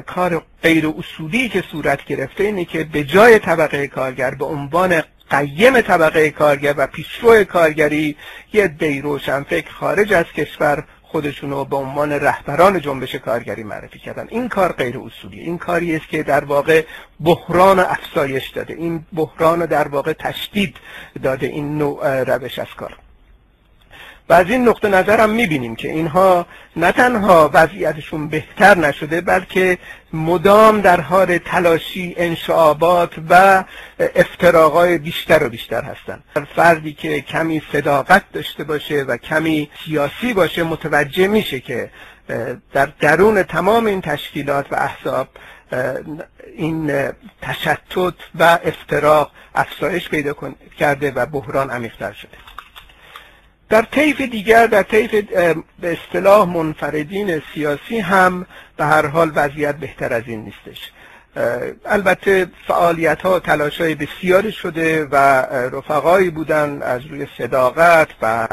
کار 0.01 0.43
غیر 0.63 0.93
اصولی 0.99 1.49
که 1.49 1.65
صورت 1.73 2.05
گرفته 2.05 2.45
اینه 2.45 2.65
که 2.65 2.85
به 2.85 3.05
جای 3.05 3.39
طبقه 3.39 3.87
کارگر 3.87 4.35
به 4.35 4.45
عنوان 4.45 5.03
قیم 5.31 5.81
طبقه 5.81 6.31
کارگر 6.31 6.75
و 6.77 6.87
پیشرو 6.87 7.45
کارگری 7.45 8.17
یه 8.53 8.69
دی 8.69 9.03
فکر 9.49 9.73
خارج 9.73 10.13
از 10.13 10.27
کشور 10.27 10.85
خودشونو 11.03 11.65
به 11.65 11.77
عنوان 11.77 12.13
رهبران 12.13 12.81
جنبش 12.81 13.15
کارگری 13.15 13.63
معرفی 13.63 13.99
کردن. 13.99 14.27
این 14.31 14.49
کار 14.49 14.73
غیر 14.73 14.99
اصولیه 14.99 15.43
این 15.43 15.59
کاری 15.59 15.97
است 15.97 16.09
که 16.09 16.23
در 16.23 16.45
واقع 16.45 16.85
بحران 17.25 17.79
افزایش 17.79 18.49
داده. 18.49 18.75
این 18.75 19.07
بحران 19.13 19.67
در 19.67 19.89
واقع 19.89 20.13
تشدید 20.13 20.77
داده. 21.23 21.47
این 21.47 21.79
نوع 21.79 22.25
روش 22.25 22.59
از 22.59 22.75
کار. 22.77 22.97
و 24.29 24.33
از 24.33 24.51
این 24.51 24.69
نقطه 24.69 24.89
نظر 24.89 25.21
هم 25.21 25.31
می‌بینیم 25.31 25.77
که 25.77 25.89
اینها 25.89 26.47
نه 26.77 26.93
تنها 26.93 27.51
وضعیتشون 27.55 28.29
بهتر 28.29 28.79
نشده 28.79 29.21
بلکه 29.21 29.79
مدام 30.13 30.81
در 30.81 31.01
حال 31.01 31.39
تلاشی 31.39 32.15
انشعابات 32.17 33.13
و 33.31 33.65
افتراقای 34.17 34.99
بیشتر 34.99 35.47
و 35.47 35.49
بیشتر 35.49 35.83
هستند 35.83 36.23
فردی 36.57 36.93
که 36.93 37.21
کمی 37.21 37.63
صداقت 37.73 38.23
داشته 38.33 38.65
باشه 38.65 39.03
و 39.03 39.17
کمی 39.17 39.71
سیاسی 39.85 40.33
باشه 40.35 40.63
متوجه 40.63 41.27
میشه 41.27 41.61
که 41.61 41.91
در 42.73 42.87
درون 43.01 43.43
تمام 43.43 43.87
این 43.87 44.01
تشکیلات 44.01 44.67
و 44.73 44.75
احزاب 44.75 45.29
این 46.57 47.09
تشتت 47.43 48.15
و 48.39 48.59
افتراق 48.65 49.31
افزایش 49.55 50.09
پیدا 50.09 50.35
کرده 50.79 51.11
و 51.11 51.27
بحران 51.27 51.71
عمیقتر 51.71 52.13
شده. 52.13 52.52
در 53.73 53.83
طیف 53.83 54.21
دیگر 54.21 54.67
در 54.67 54.83
طیف 54.83 55.11
به 55.81 55.99
اصطلاح 55.99 56.49
منفردین 56.49 57.43
سیاسی 57.55 57.99
هم 57.99 58.47
به 58.77 58.85
هر 58.85 59.07
حال 59.07 59.33
وضعیت 59.35 59.77
بهتر 59.77 60.13
از 60.13 60.23
این 60.27 60.45
نیستش. 60.45 60.93
البته 61.87 62.47
فعالیت 62.69 63.23
ها 63.23 63.41
تلاش 63.41 63.81
های 63.81 63.95
بسیاری 63.95 64.53
شده 64.53 65.05
و 65.05 65.17
رفقایی 65.77 66.31
بودن 66.31 66.83
از 66.83 67.07
روی 67.07 67.27
صداقت 67.39 68.09
و 68.23 68.49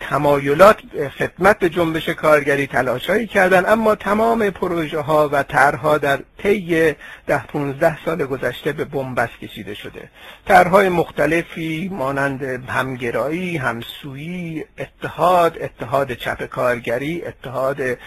تمایلات 0.00 0.80
خدمت 1.18 1.58
به 1.58 1.68
جنبش 1.68 2.08
کارگری 2.08 2.66
تلاشایی 2.66 3.26
کردن 3.26 3.64
اما 3.66 3.94
تمام 3.94 4.50
پروژه 4.50 5.00
ها 5.00 5.28
و 5.32 5.42
طرحها 5.42 5.98
در 5.98 6.18
طی 6.38 6.94
ده 7.26 7.46
15 7.46 8.04
سال 8.04 8.26
گذشته 8.26 8.72
به 8.72 8.84
بنبست 8.84 9.38
کشیده 9.42 9.74
شده. 9.74 10.10
طرحهای 10.46 10.88
مختلفی 10.88 11.88
مانند 11.92 12.42
همگرایی 12.70 13.56
همسویی 13.56 14.64
اتحاد 14.78 15.58
اتحاد 15.60 16.12
چپ 16.12 16.46
کارگری 16.46 17.22
اتحاد 17.24 17.98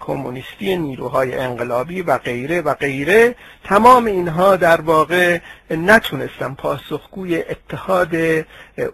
کمونیستی 0.00 0.76
نیروهای 0.76 1.34
انقلابی 1.38 2.02
و 2.02 2.18
غیره 2.18 2.60
و 2.60 2.74
غیره 2.74 3.34
تمام 3.64 4.04
اینها 4.04 4.56
در 4.56 4.80
واقع 4.80 5.38
نتونستن 5.70 6.54
پاسخگوی 6.54 7.42
اتحاد 7.42 8.14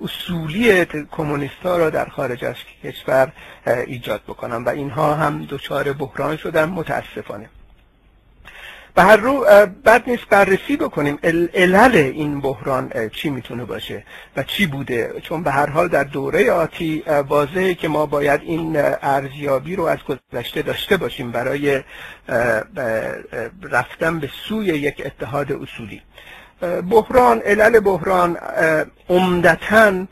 اصولی 0.00 0.84
کمونیست 0.84 1.62
ها 1.64 1.76
را 1.76 1.90
در 1.90 2.08
خارج 2.08 2.44
از 2.44 2.56
کشور 2.84 3.32
ایجاد 3.66 4.20
بکنن. 4.28 4.64
و 4.64 4.68
اینها 4.68 5.14
هم 5.14 5.46
دچار 5.50 5.92
بحران 5.92 6.36
شدن 6.36 6.64
متاسفانه. 6.68 7.50
به 8.94 9.02
هر 9.02 9.16
رو 9.16 9.44
بد 9.84 10.02
نیست 10.06 10.28
بررسی 10.30 10.76
بکنیم 10.76 11.18
علل 11.54 11.96
این 11.96 12.40
بحران 12.40 13.08
چی 13.08 13.30
می‌تونه 13.30 13.64
باشه 13.64 14.04
و 14.36 14.42
چی 14.42 14.66
بوده. 14.66 15.14
چون 15.22 15.42
به 15.42 15.50
هر 15.50 15.70
حال 15.70 15.88
در 15.88 16.04
دوره 16.04 16.52
آتی 16.52 17.04
واضحه 17.28 17.74
که 17.74 17.88
ما 17.88 18.06
باید 18.06 18.40
این 18.44 18.76
ارزیابی 19.02 19.76
رو 19.76 19.84
از 19.84 19.98
گذشته 20.32 20.62
داشته 20.62 20.96
باشیم 20.96 21.30
برای 21.30 21.82
رفتن 23.62 24.18
به 24.18 24.30
سوی 24.48 24.66
یک 24.66 25.02
اتحاد 25.06 25.52
اصولی. 25.52 26.02
بحران 26.90 27.38
علل 27.38 27.80
بحران 27.80 28.36
عمدتا 29.08 30.06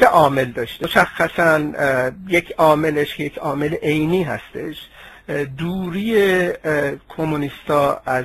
سه 0.00 0.06
عامل 0.06 0.44
داشته. 0.44 0.84
مشخصا 0.84 1.60
یک 2.28 2.54
عاملش 2.58 3.20
یک 3.20 3.38
عامل 3.38 3.74
عینی 3.74 4.22
هستش. 4.22 4.76
دوری 5.58 6.48
کمونیستا 7.08 8.02
از 8.06 8.24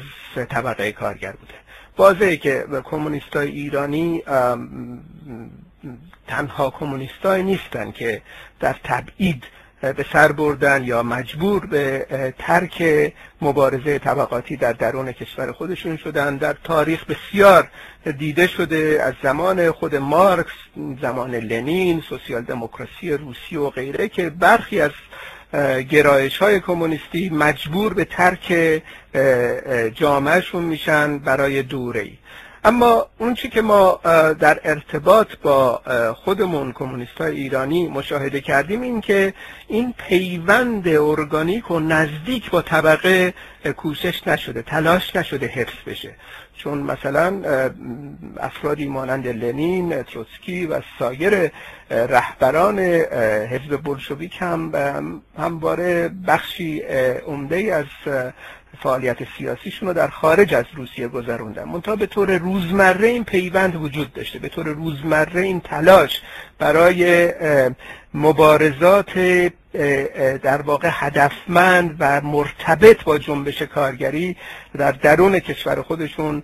طبقه 0.49 0.91
کارگر 0.91 1.31
بوده. 1.31 1.53
واضحه 1.97 2.37
که 2.37 2.65
کمونیستای 2.83 3.49
ایرانی 3.49 4.23
تنها 6.27 6.69
کمونیستای 6.69 7.43
نیستن 7.43 7.91
که 7.91 8.21
در 8.59 8.75
تبعید 8.83 9.43
به 9.81 10.05
سر 10.13 10.31
بردن 10.31 10.83
یا 10.83 11.03
مجبور 11.03 11.65
به 11.65 12.05
ترک 12.39 13.13
مبارزه 13.41 13.99
طبقاتی 13.99 14.57
در 14.57 14.73
درون 14.73 15.11
کشور 15.11 15.51
خودشون 15.51 15.97
شدن. 15.97 16.37
در 16.37 16.55
تاریخ 16.63 17.05
بسیار 17.05 17.69
دیده 18.17 18.47
شده 18.47 18.99
از 19.03 19.13
زمان 19.23 19.71
خود 19.71 19.95
مارکس 19.95 20.51
زمان 21.01 21.35
لنین 21.35 22.03
سوسیال 22.09 22.41
دموکراسی 22.41 23.13
روسی 23.13 23.55
و 23.55 23.69
غیره 23.69 24.09
که 24.09 24.29
برخی 24.29 24.81
از 24.81 24.91
گرایش 25.89 26.37
های 26.37 26.59
کمونیستی 26.59 27.29
مجبور 27.29 27.93
به 27.93 28.05
ترک 28.05 28.81
جامعهشون 29.95 30.63
میشن 30.63 31.17
برای 31.17 31.63
دوره 31.63 32.01
ای 32.01 32.17
اما 32.65 33.07
اون 33.17 33.33
چی 33.33 33.49
که 33.49 33.61
ما 33.61 33.99
در 34.39 34.59
ارتباط 34.63 35.27
با 35.41 35.81
خودمون 36.15 36.71
کمونیست 36.71 37.17
های 37.17 37.35
ایرانی 37.35 37.87
مشاهده 37.87 38.41
کردیم 38.41 38.81
این 38.81 39.01
که 39.01 39.33
این 39.67 39.93
پیوند 39.97 40.87
ارگانیک 40.87 41.71
و 41.71 41.79
نزدیک 41.79 42.49
با 42.49 42.61
طبقه 42.61 43.33
کوشش 43.77 44.27
نشده 44.27 44.61
تلاش 44.61 45.15
نشده 45.15 45.47
حفظ 45.47 45.77
بشه. 45.87 46.15
چون 46.55 46.77
مثلا 46.77 47.41
افرادی 48.39 48.87
مانند 48.87 49.27
لنین 49.27 50.03
تروتسکی 50.03 50.65
و 50.65 50.81
سایر 50.99 51.51
رهبران 51.89 52.79
حزب 52.79 53.81
بلشویک 53.83 54.37
هم 54.39 54.71
همواره 55.37 56.11
بخشی 56.27 56.81
عمده 57.27 57.57
از 57.57 58.13
فعالیت 58.83 59.17
سیاسیشون 59.37 59.87
رو 59.87 59.93
در 59.93 60.07
خارج 60.07 60.53
از 60.53 60.65
روسیه 60.75 61.07
گذروندن. 61.07 61.63
منتها 61.63 61.95
به 61.95 62.05
طور 62.05 62.37
روزمره 62.37 63.07
این 63.07 63.23
پیوند 63.23 63.75
وجود 63.75 64.13
داشته 64.13 64.39
به 64.39 64.49
طور 64.49 64.67
روزمره 64.67 65.41
این 65.41 65.61
تلاش 65.61 66.21
برای 66.63 67.31
مبارزات 68.13 69.11
در 70.43 70.61
واقع 70.61 70.89
هدفمند 70.91 71.95
و 71.99 72.21
مرتبط 72.21 73.03
با 73.03 73.17
جنبش 73.17 73.61
کارگری 73.61 74.37
در 74.77 74.91
درون 74.91 75.39
کشور 75.39 75.81
خودشون 75.81 76.43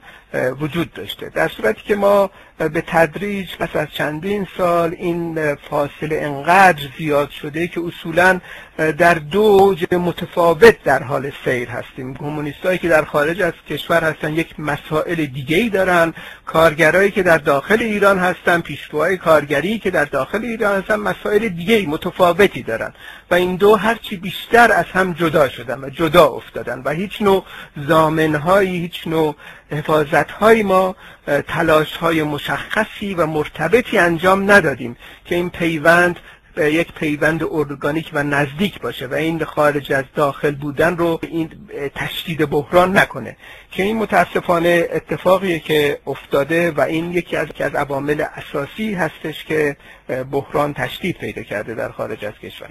وجود 0.60 0.94
داشته. 0.94 1.30
در 1.30 1.48
صورتی 1.48 1.82
که 1.86 1.96
ما 1.96 2.30
به 2.58 2.84
تدریج 2.88 3.56
پس 3.60 3.76
از 3.76 3.88
چندین 3.94 4.48
سال 4.58 4.96
این 4.98 5.56
فاصله 5.56 6.20
انقدر 6.22 6.84
زیاد 6.98 7.30
شده 7.30 7.68
که 7.68 7.82
اصولا 7.82 8.40
در 8.98 9.14
دو 9.14 9.42
اوج 9.42 9.94
متفاوت 9.94 10.84
در 10.84 11.04
حال 11.04 11.32
سیر 11.46 11.70
هستیم. 11.70 12.16
کمونیستایی 12.16 12.78
که 12.78 12.90
در 12.90 13.06
خارج 13.06 13.42
از 13.42 13.54
کشور 13.70 14.04
هستن 14.04 14.34
یک 14.34 14.60
مسائل 14.60 15.26
دیگه 15.26 15.58
ای 15.58 15.70
دارن. 15.70 16.14
کارگرایی 16.46 17.12
که 17.12 17.24
در 17.24 17.38
داخل 17.38 17.78
ایران 17.80 18.20
هستن 18.20 18.62
پیشروهای 18.62 19.18
کارگری 19.18 19.80
که 19.80 19.92
در 19.92 20.06
داخل 20.12 20.44
ایران 20.44 20.82
هستن 20.82 20.96
مسائل 20.96 21.50
دیگه 21.50 21.88
متفاوتی 21.88 22.64
دارن. 22.64 22.94
و 23.32 23.36
این 23.36 23.56
دو 23.56 23.76
هرچی 23.76 24.16
بیشتر 24.16 24.72
از 24.72 24.86
هم 24.94 25.14
جدا 25.14 25.50
شدن 25.50 25.80
و 25.84 25.90
جدا 25.90 26.28
افتادن. 26.28 26.82
و 26.86 26.90
هیچ 26.90 27.22
نوع 27.22 27.46
زامنهایی 27.88 28.78
هیچ 28.78 29.08
نوع 29.08 29.36
حفاظتهایی 29.72 30.64
ما 30.64 30.96
تلاشهای 31.48 32.24
مشخصی 32.24 33.14
و 33.14 33.26
مرتبطی 33.26 33.98
انجام 33.98 34.52
ندادیم 34.52 34.98
که 35.26 35.36
این 35.36 35.50
پیوند 35.50 36.20
یک 36.60 36.94
پیوند 36.94 37.44
ارگانیک 37.44 38.10
و 38.14 38.24
نزدیک 38.24 38.82
باشه 38.82 39.08
و 39.08 39.14
این 39.14 39.44
خارج 39.44 39.94
از 39.94 40.04
داخل 40.16 40.56
بودن 40.56 40.98
رو 40.98 41.20
این 41.22 41.50
تشدید 41.96 42.50
بحران 42.50 42.98
نکنه. 42.98 43.38
که 43.72 43.84
این 43.84 43.98
متاسفانه 43.98 44.88
اتفاقیه 44.92 45.60
که 45.60 46.00
افتاده 46.08 46.72
و 46.72 46.82
این 46.82 47.12
یکی 47.12 47.36
از 47.36 47.48
از 47.60 47.76
عوامل 47.76 48.26
اساسی 48.36 48.94
هستش 48.94 49.44
که 49.46 49.78
بحران 50.32 50.74
تشدید 50.74 51.18
پیدا 51.18 51.44
کرده 51.44 51.76
در 51.76 51.92
خارج 51.92 52.26
از 52.26 52.34
کشور. 52.34 52.70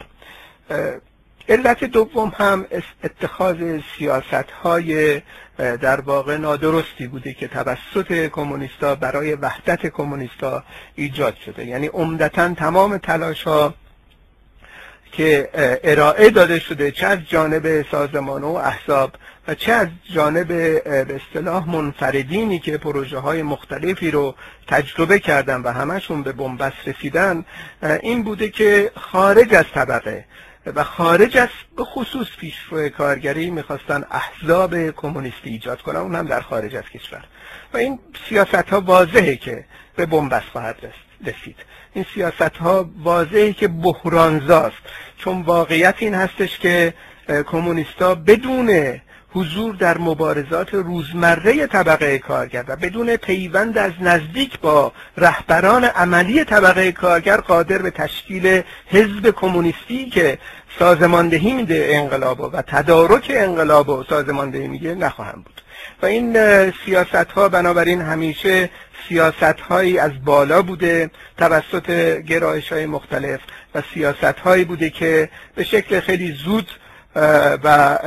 علت 1.48 1.84
دوم 1.84 2.32
هم 2.36 2.66
اتخاذ 3.04 3.56
سیاست 3.98 4.50
های 4.62 5.20
در 5.58 6.00
واقع 6.00 6.36
نادرستی 6.36 7.06
بوده 7.06 7.34
که 7.34 7.48
توسط 7.48 8.12
کمونیستا 8.12 8.94
برای 8.94 9.34
وحدت 9.34 9.86
کمونیستا 9.86 10.64
ایجاد 10.94 11.36
شده. 11.44 11.66
یعنی 11.66 11.86
عمدتا 11.86 12.54
تمام 12.54 12.96
تلاش 12.96 13.42
ها 13.42 13.74
که 15.12 15.50
ارائه 15.84 16.30
داده 16.30 16.58
شده 16.58 16.90
چه 16.90 17.06
از 17.06 17.18
جانب 17.28 17.82
سازمان 17.90 18.44
و 18.44 18.48
احزاب 18.54 19.12
و 19.48 19.54
چه 19.54 19.72
از 19.72 19.88
جانب 20.12 20.48
به 20.48 21.20
اصطلاح 21.20 21.70
منفردینی 21.70 22.58
که 22.58 22.78
پروژه 22.78 23.18
های 23.18 23.42
مختلفی 23.42 24.10
رو 24.10 24.34
تجربه 24.66 25.18
کردن 25.18 25.60
و 25.62 25.72
همشون 25.72 26.22
به 26.22 26.32
بنبست 26.32 26.76
رسیدن 26.86 27.44
این 28.02 28.22
بوده 28.22 28.48
که 28.48 28.90
خارج 28.96 29.54
از 29.54 29.64
طبقه 29.74 30.24
و 30.66 30.84
خارج 30.84 31.36
از 31.36 31.48
به 31.76 31.84
خصوص 31.84 32.26
پیشرو 32.40 32.88
کارگری 32.88 33.50
می‌خواستن 33.50 34.04
احزاب 34.10 34.90
کمونیستی 34.90 35.50
ایجاد 35.50 35.82
کنن 35.82 35.96
اون 35.96 36.14
هم 36.14 36.26
در 36.26 36.40
خارج 36.40 36.76
از 36.76 36.84
کشور. 36.84 37.24
و 37.74 37.76
این 37.76 37.98
سیاست 38.28 38.54
ها 38.54 38.80
واضحه 38.80 39.36
که 39.36 39.64
به 39.96 40.06
بنبست 40.06 40.46
خواهد 40.46 40.76
رسید. 41.26 41.56
این 41.94 42.06
سیاست 42.14 42.56
ها 42.56 42.90
واضحه 43.02 43.52
که 43.52 43.68
بحرانزاست 43.68 44.76
چون 45.18 45.42
واقعیت 45.42 45.94
این 45.98 46.14
هستش 46.14 46.58
که 46.58 46.94
کمونیستا 47.46 48.14
بدون 48.14 49.00
حضور 49.30 49.74
در 49.74 49.98
مبارزات 49.98 50.74
روزمره 50.74 51.66
طبقه 51.66 52.18
کارگر 52.18 52.64
و 52.68 52.76
بدون 52.76 53.16
پیوند 53.16 53.78
از 53.78 53.92
نزدیک 54.00 54.60
با 54.60 54.92
رهبران 55.16 55.84
عملی 55.84 56.44
طبقه 56.44 56.92
کارگر 56.92 57.36
قادر 57.36 57.78
به 57.78 57.90
تشکیل 57.90 58.62
حزب 58.86 59.30
کمونیستی 59.30 60.10
که 60.10 60.38
سازماندهی 60.78 61.52
میده 61.52 61.88
انقلاب 61.92 62.40
و 62.40 62.62
تدارک 62.62 63.32
انقلاب 63.34 63.88
و 63.88 64.04
سازماندهی 64.08 64.68
میگه 64.68 64.94
نخواهم 64.94 65.42
بود. 65.42 65.62
و 66.02 66.06
این 66.06 66.36
سیاست 66.70 67.14
ها 67.14 67.48
بنابراین 67.48 68.00
همیشه 68.00 68.70
سیاست 69.08 69.60
هایی 69.60 69.98
از 69.98 70.10
بالا 70.24 70.62
بوده 70.62 71.10
توسط 71.36 71.90
گرایش 72.20 72.72
های 72.72 72.86
مختلف 72.86 73.40
و 73.74 73.82
سیاست 73.94 74.24
هایی 74.24 74.64
بوده 74.64 74.90
که 74.90 75.28
به 75.54 75.64
شکل 75.64 76.00
خیلی 76.00 76.32
زود 76.32 76.70
و 77.14 77.98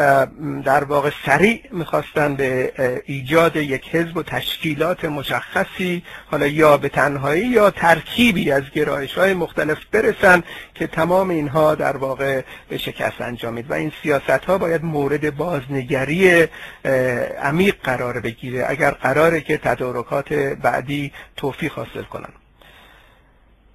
در 0.65 0.83
واقع 0.83 1.09
سریع 1.25 1.61
می‌خواستن 1.71 2.35
به 2.35 2.73
ایجاد 3.05 3.55
یک 3.55 3.95
حزب 3.95 4.17
و 4.17 4.23
تشکیلات 4.23 5.05
مشخصی 5.05 6.03
حالا 6.31 6.47
یا 6.47 6.77
به 6.77 6.89
تنهایی 6.89 7.47
یا 7.47 7.69
ترکیبی 7.69 8.51
از 8.51 8.63
گرایش 8.75 9.13
های 9.13 9.33
مختلف 9.33 9.77
برسن 9.91 10.43
که 10.75 10.87
تمام 10.87 11.29
اینها 11.29 11.75
در 11.75 11.97
واقع 11.97 12.41
به 12.69 12.77
شکست 12.77 13.21
انجامید. 13.21 13.71
و 13.71 13.73
این 13.73 13.91
سیاست 14.03 14.29
ها 14.29 14.57
باید 14.57 14.83
مورد 14.83 15.35
بازنگری 15.35 16.47
عمیق 17.43 17.75
قرار 17.83 18.19
بگیره 18.19 18.65
اگر 18.67 18.91
قراره 18.91 19.41
که 19.41 19.57
تدارکات 19.57 20.33
بعدی 20.33 21.11
توفیق 21.37 21.71
حاصل 21.71 22.03
کنن 22.03 22.40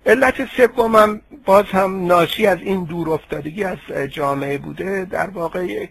علت 0.06 0.48
سومم 0.56 1.20
باز 1.44 1.64
هم 1.64 2.06
ناشی 2.06 2.46
از 2.46 2.58
این 2.60 2.84
دور 2.84 3.10
افتادگی 3.10 3.64
از 3.64 3.78
جامعه 4.10 4.58
بوده 4.58 5.04
در 5.04 5.26
واقع 5.30 5.64
یک 5.64 5.90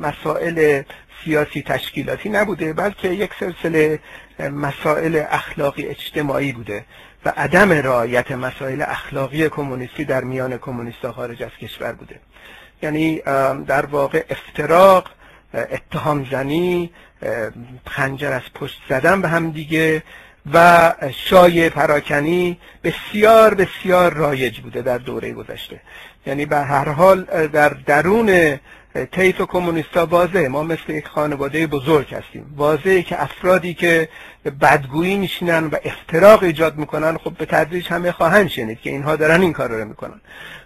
مسائل 0.00 0.82
سیاسی 1.24 1.62
تشکیلاتی 1.62 2.28
نبوده 2.28 2.72
بلکه 2.72 3.08
یک 3.08 3.30
سلسله 3.40 3.98
مسائل 4.38 5.22
اخلاقی 5.30 5.86
اجتماعی 5.86 6.52
بوده 6.52 6.84
و 7.24 7.32
عدم 7.36 7.72
رعایت 7.72 8.32
مسائل 8.32 8.82
اخلاقی 8.82 9.48
کمونیستی 9.48 10.04
در 10.04 10.24
میان 10.24 10.58
کمونیست 10.58 11.10
خارج 11.10 11.42
از 11.42 11.50
کشور 11.60 11.92
بوده. 11.92 12.20
یعنی 12.82 13.20
در 13.66 13.86
واقع 13.86 14.24
افتراق 14.30 15.10
اتهام 15.54 16.26
زنی 16.30 16.90
خنجر 17.86 18.32
از 18.32 18.42
پشت 18.54 18.82
زدن 18.88 19.22
به 19.22 19.28
هم 19.28 19.50
دیگه 19.50 20.02
و 20.54 20.92
شای 21.14 21.70
پراکنی 21.70 22.58
بسیار 22.84 23.54
بسیار 23.54 24.14
رایج 24.14 24.60
بوده 24.60 24.82
در 24.82 24.98
دوره 24.98 25.32
گذشته. 25.32 25.80
یعنی 26.26 26.46
به 26.46 26.56
هر 26.56 26.88
حال 26.88 27.22
در 27.46 27.68
درون 27.68 28.58
طیف 29.12 29.40
کمونیستا 29.40 30.06
واضحه. 30.06 30.48
ما 30.48 30.62
مثل 30.62 30.92
یک 30.92 31.06
خانواده 31.06 31.66
بزرگ 31.66 32.14
هستیم. 32.14 32.54
واضحه 32.56 33.02
که 33.02 33.22
افرادی 33.22 33.74
که 33.74 34.08
بدگویی 34.60 35.16
میشینن 35.16 35.64
و 35.64 35.76
افتراق 35.84 36.42
ایجاد 36.42 36.76
می‌کنن 36.76 37.16
خب 37.16 37.32
به 37.38 37.46
تدریج 37.46 37.88
همه 37.88 38.12
خواهند 38.12 38.48
شنید 38.48 38.80
که 38.80 38.90
اینها 38.90 39.16
دارن 39.16 39.40
این 39.40 39.52
کار 39.52 39.68
رو 39.70 39.84
می‌کنن. 39.84 40.20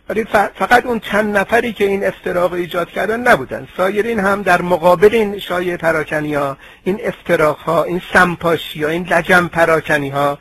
ولی 0.09 0.25
فقط 0.55 0.87
اون 0.87 1.01
چند 1.01 1.37
نفری 1.37 1.73
که 1.73 1.85
این 1.85 2.07
افتراق 2.07 2.53
ایجاد 2.53 2.91
کردن 2.91 3.21
نبودن. 3.21 3.69
سایرین 3.77 4.21
هم 4.21 4.43
در 4.43 4.63
مقابل 4.63 5.15
این 5.15 5.39
شایع 5.39 5.77
پراکنی 5.77 6.35
ها 6.35 6.57
این 6.85 7.01
افتراق 7.05 7.59
ها 7.59 7.85
این 7.85 8.03
سمپاشی 8.13 8.85
ها 8.85 8.91
این 8.91 9.07
لجم 9.11 9.49
پراکنی 9.49 10.09
ها 10.09 10.39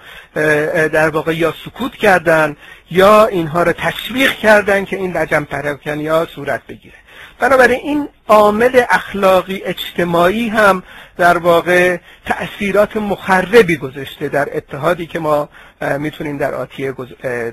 در 0.74 1.10
واقع 1.10 1.36
یا 1.36 1.54
سکوت 1.66 1.96
کردن 1.96 2.56
یا 2.92 3.26
اینها 3.26 3.64
رو 3.64 3.72
تشویق 3.72 4.32
کردن 4.32 4.86
که 4.86 4.96
این 4.96 5.18
لجم 5.18 5.44
پراکنی 5.44 6.08
ها 6.08 6.26
صورت 6.26 6.68
بگیره. 6.68 6.96
بنابراین 7.40 7.80
این 7.84 8.10
عامل 8.28 8.82
اخلاقی 8.90 9.62
اجتماعی 9.66 10.50
هم 10.50 10.84
در 11.18 11.38
واقع 11.38 11.98
تأثیرات 12.26 12.98
مخربی 12.98 13.78
گذاشته 13.78 14.30
در 14.30 14.58
اتحادی 14.58 15.08
که 15.08 15.20
ما 15.20 15.50
می‌تونیم 15.98 16.38
در 16.38 16.54
آتیه 16.54 16.94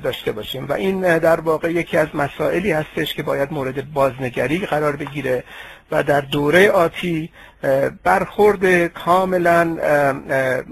داشته 0.02 0.32
باشیم. 0.32 0.66
و 0.68 0.72
این 0.72 1.18
در 1.18 1.40
واقع 1.40 1.72
یکی 1.72 1.96
از 1.96 2.08
مسائلی 2.14 2.72
هستش 2.72 3.14
که 3.14 3.22
باید 3.22 3.52
مورد 3.52 3.92
بازنگری 3.92 4.58
قرار 4.58 4.96
بگیره 4.96 5.44
و 5.90 6.02
در 6.02 6.20
دوره 6.20 6.70
آتی 6.70 7.30
برخورد 8.04 8.86
کاملا 8.86 9.64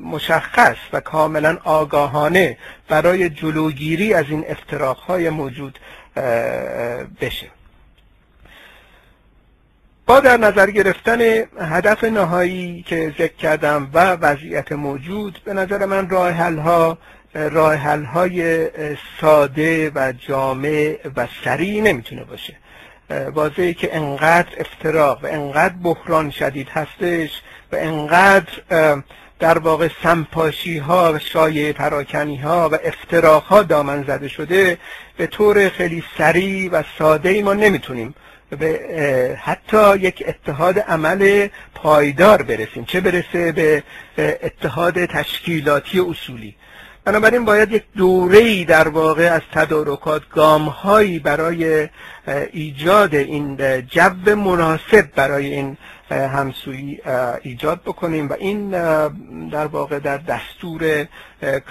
مشخص 0.05 0.77
و 0.92 1.01
کاملا 1.01 1.59
آگاهانه 1.64 2.59
برای 2.88 3.31
جلوگیری 3.31 4.14
از 4.14 4.25
این 4.29 4.44
افتراقهای 4.49 5.31
موجود 5.31 5.79
بشه. 7.21 7.47
با 10.09 10.21
در 10.21 10.37
نظر 10.37 10.71
گرفتن 10.71 11.21
هدف 11.61 12.05
نهایی 12.05 12.83
که 12.83 13.14
ذکر 13.18 13.35
کردم 13.35 13.90
و 13.94 14.12
وضعیت 14.12 14.73
موجود 14.73 15.40
به 15.44 15.53
نظر 15.53 15.87
من 15.87 16.11
راه 16.11 16.35
ها 16.35 16.99
راه 17.35 17.77
های 18.05 18.68
ساده 19.21 19.92
و 19.94 20.12
جامع 20.12 20.97
و 21.16 21.29
سریع 21.44 21.83
نمی‌تونه 21.83 22.25
باشه. 22.25 22.57
واضحه 23.35 23.73
که 23.75 23.97
انقدر 23.97 24.49
افتراق 24.59 25.25
و 25.25 25.27
انقدر 25.27 25.75
بحران 25.83 26.31
شدید 26.31 26.68
هستش 26.68 27.42
و 27.73 27.77
انقدر 27.77 28.53
در 29.38 29.59
واقع 29.59 29.88
سمپاشی 30.03 30.79
ها 30.79 31.12
و 31.12 31.18
شایع 31.18 31.73
پراکنی 31.73 32.37
ها 32.37 32.68
و 32.73 32.79
افتراق 32.85 33.42
ها 33.42 33.62
دامن 33.62 34.03
زده 34.03 34.29
شده 34.29 34.79
به 35.16 35.27
طور 35.27 35.68
خیلی 35.68 36.05
سریع 36.18 36.71
و 36.73 36.83
ساده 36.99 37.29
ای 37.29 37.42
ما 37.42 37.55
نمی‌تونیم 37.55 38.14
به 38.51 39.39
حتی 39.43 39.97
یک 39.97 40.25
اتحاد 40.27 40.79
عمل 40.79 41.49
پایدار 41.75 42.43
برسیم. 42.43 42.85
چه 42.85 43.01
برسه 43.01 43.53
به 43.53 43.83
اتحاد 44.19 45.05
تشکیلاتی 45.05 46.01
اصولی. 46.01 46.55
بنابراین 47.05 47.45
باید 47.45 47.73
یک 47.73 47.83
دوره 47.97 48.65
در 48.65 48.89
واقع 48.89 49.33
از 49.33 49.41
تدارکات 49.53 50.23
گامهایی 50.29 51.19
برای 51.19 51.89
ایجاد 52.53 53.15
این 53.15 53.57
جو 53.81 54.37
مناسب 54.37 55.09
برای 55.17 55.47
این 55.47 55.77
همسویی 56.11 57.01
ایجاد 57.43 57.81
بکنیم 57.83 58.29
و 58.29 58.33
این 58.39 58.71
در 59.51 59.67
واقع 59.67 59.99
در 59.99 60.19
دستور 60.19 61.07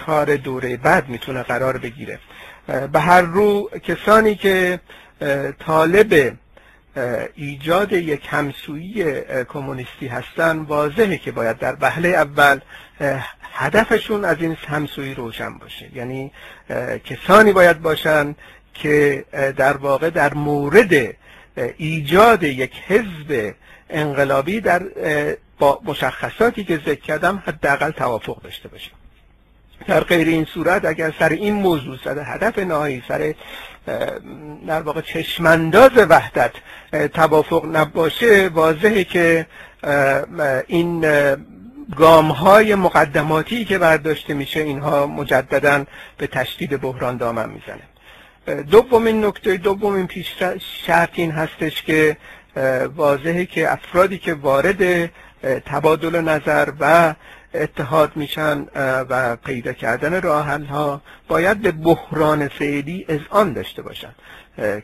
کار 0.06 0.36
دوره 0.36 0.78
بعد 0.78 1.10
می‌تونه 1.10 1.44
قرار 1.44 1.78
بگیره. 1.78 2.20
به 2.92 3.00
هر 3.00 3.22
رو 3.22 3.70
کسانی 3.84 4.36
که 4.36 4.80
طالب 5.60 6.34
ایجاد 7.36 7.94
یک 7.94 8.28
همسویی 8.30 9.22
کمونیستی 9.50 10.08
هستن 10.08 10.58
واضحه 10.58 11.18
که 11.18 11.32
باید 11.32 11.58
در 11.58 11.78
وهله 11.82 12.10
اول 12.10 12.60
هدفشون 13.54 14.26
از 14.26 14.38
این 14.40 14.58
همسویی 14.68 15.14
روشن 15.14 15.58
باشه. 15.58 15.90
یعنی 15.96 16.32
کسانی 17.06 17.54
باید 17.54 17.82
باشن 17.82 18.36
که 18.74 19.26
در 19.58 19.78
واقع 19.78 20.10
در 20.10 20.34
مورد 20.34 21.16
ایجاد 21.78 22.44
یک 22.44 22.74
حزب 22.88 23.54
انقلابی 23.90 24.62
در 24.62 24.84
با 25.60 25.82
مشخصاتی 25.86 26.64
که 26.64 26.78
ذکر 26.78 27.02
کردم 27.02 27.44
حداقل 27.46 27.92
توافق 27.92 28.42
داشته 28.42 28.70
باشه 28.70 28.92
در 29.88 30.04
غیر 30.04 30.28
این 30.28 30.46
صورت 30.46 30.86
اگر 30.86 31.14
سر 31.20 31.30
این 31.30 31.54
موضوع 31.54 31.98
سر 32.04 32.20
هدف 32.20 32.60
نهایی 32.60 33.04
سر 33.08 33.34
در 34.68 34.82
واقع 34.82 35.02
چشمانداز 35.02 35.92
وحدت 36.10 36.52
توافق 37.14 37.66
نباشه 37.74 38.48
واضحه 38.54 39.04
که 39.04 39.46
این 40.68 41.06
گام 41.96 42.32
های 42.32 42.76
مقدماتی 42.76 43.66
که 43.66 43.78
برداشته 43.78 44.34
میشه 44.34 44.60
اینها 44.60 45.08
مجددا 45.08 45.86
به 46.18 46.28
تشدید 46.28 46.82
بحران 46.82 47.18
دامن 47.18 47.50
می‌زنه. 47.50 48.64
دومین 48.64 49.26
نکته 49.26 49.58
دومین 49.58 50.08
پیش 50.08 50.36
شرط 50.86 51.10
این 51.14 51.32
هستش 51.32 51.82
که 51.82 52.18
واضحه 52.96 53.46
که 53.46 53.72
افرادی 53.72 54.18
که 54.18 54.34
وارد 54.34 55.12
تبادل 55.66 56.22
نظر 56.22 56.70
و 56.80 57.14
اتحاد 57.54 58.12
میشن 58.16 58.66
و 59.10 59.36
پیدا 59.36 59.74
کردن 59.74 60.22
راحل 60.22 60.66
ها 60.66 61.02
باید 61.28 61.62
به 61.62 61.72
بحران 61.72 62.48
فعلی 62.48 63.06
آن 63.30 63.54
داشته 63.54 63.82
باشن. 63.82 64.16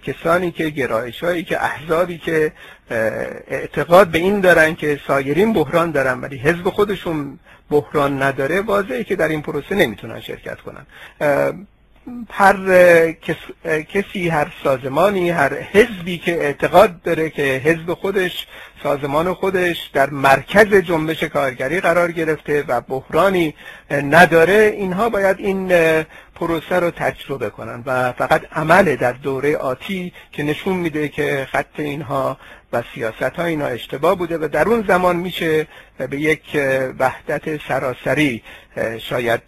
کسانی 0.04 0.52
که 0.52 0.70
گرایش 0.70 1.24
هایی 1.24 1.44
که 1.44 1.64
احزابی 1.64 2.18
که 2.18 2.52
اعتقاد 3.48 4.08
به 4.08 4.18
این 4.18 4.40
دارن 4.40 4.76
که 4.76 5.00
سایرین 5.08 5.54
بحران 5.54 5.92
دارن 5.92 6.22
ولی 6.22 6.38
حزب 6.38 6.70
خودشون 6.70 7.40
بحران 7.70 8.22
نداره 8.22 8.62
واضحه 8.62 9.04
که 9.04 9.16
در 9.16 9.28
این 9.28 9.42
پروسه 9.42 9.76
نمی‌تونن 9.76 10.20
شرکت 10.20 10.58
کنن. 10.62 10.86
هر 12.30 13.12
کسی 13.82 14.30
هر 14.30 14.54
سازمانی 14.64 15.30
هر 15.30 15.54
حزبی 15.54 16.18
که 16.18 16.32
اعتقاد 16.42 17.02
داره 17.02 17.30
که 17.30 17.44
حزب 17.44 17.94
خودش 17.94 18.48
سازمان 18.84 19.34
خودش 19.34 19.90
در 19.94 20.10
مرکز 20.10 20.74
جنبش 20.76 21.24
کارگری 21.24 21.80
قرار 21.80 22.12
گرفته 22.12 22.64
و 22.68 22.82
بحرانی 22.82 23.54
نداره 23.92 24.74
اینها 24.78 25.10
باید 25.10 25.40
این 25.40 25.72
پروسه 26.36 26.80
رو 26.80 26.92
تجربه 26.92 27.50
کنن. 27.50 27.84
و 27.86 28.12
فقط 28.12 28.42
عمل 28.52 28.96
در 28.96 29.14
دوره 29.14 29.58
آتی 29.58 30.14
که 30.32 30.44
نشون 30.44 30.76
میده 30.78 31.08
که 31.08 31.48
خط 31.52 31.80
اینها 31.80 32.38
و 32.74 32.84
سیاست 32.96 33.24
ها 33.24 33.44
اینا 33.44 33.66
اشتباه 33.66 34.16
بوده 34.16 34.38
و 34.38 34.48
در 34.48 34.68
اون 34.68 34.86
زمان 34.88 35.16
میشه 35.16 35.68
به 35.98 36.20
یک 36.20 36.58
وحدت 37.00 37.68
سراسری 37.68 38.44
شاید 39.00 39.48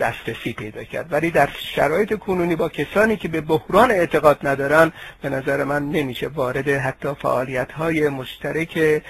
دسترسی 0.00 0.52
پیدا 0.52 0.84
کرد. 0.84 1.12
ولی 1.12 1.30
در 1.30 1.48
شرایط 1.58 2.18
کنونی 2.18 2.56
با 2.56 2.68
کسانی 2.68 3.16
که 3.16 3.28
به 3.28 3.40
بحران 3.40 3.90
اعتقاد 3.90 4.38
ندارن 4.42 4.92
به 5.22 5.28
نظر 5.28 5.64
من 5.64 5.90
نمیشه 5.90 6.28
وارد 6.28 6.68
حتی 6.68 7.08
فعالیت 7.22 7.72
های 7.72 8.08
مشترک 8.08 9.02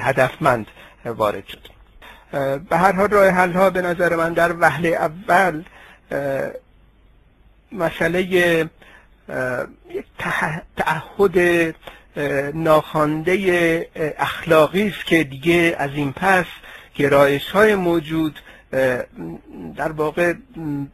هدفمند 0.00 0.66
وارد 1.04 1.44
شد. 1.46 1.68
به 2.68 2.76
هر 2.76 2.92
حال 2.92 3.08
راه 3.08 3.28
حل 3.28 3.52
ها 3.52 3.70
به 3.70 3.82
نظر 3.82 4.16
من 4.16 4.32
در 4.32 4.52
وهله 4.60 4.88
اول 4.88 5.62
مسئله 7.72 8.22
یک 8.22 8.68
تعهد 10.76 11.74
ناخوانده 12.54 13.88
اخلاقی 14.18 14.88
است 14.88 15.06
که 15.06 15.24
دیگه 15.24 15.76
از 15.78 15.90
این 15.94 16.12
پس 16.12 16.44
گرایش 16.94 17.50
های 17.50 17.74
موجود 17.74 18.40
در 19.76 19.92
واقع 19.96 20.34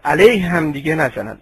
علیه 0.04 0.46
هم 0.46 0.72
دیگه 0.72 0.94
نزنند. 0.94 1.40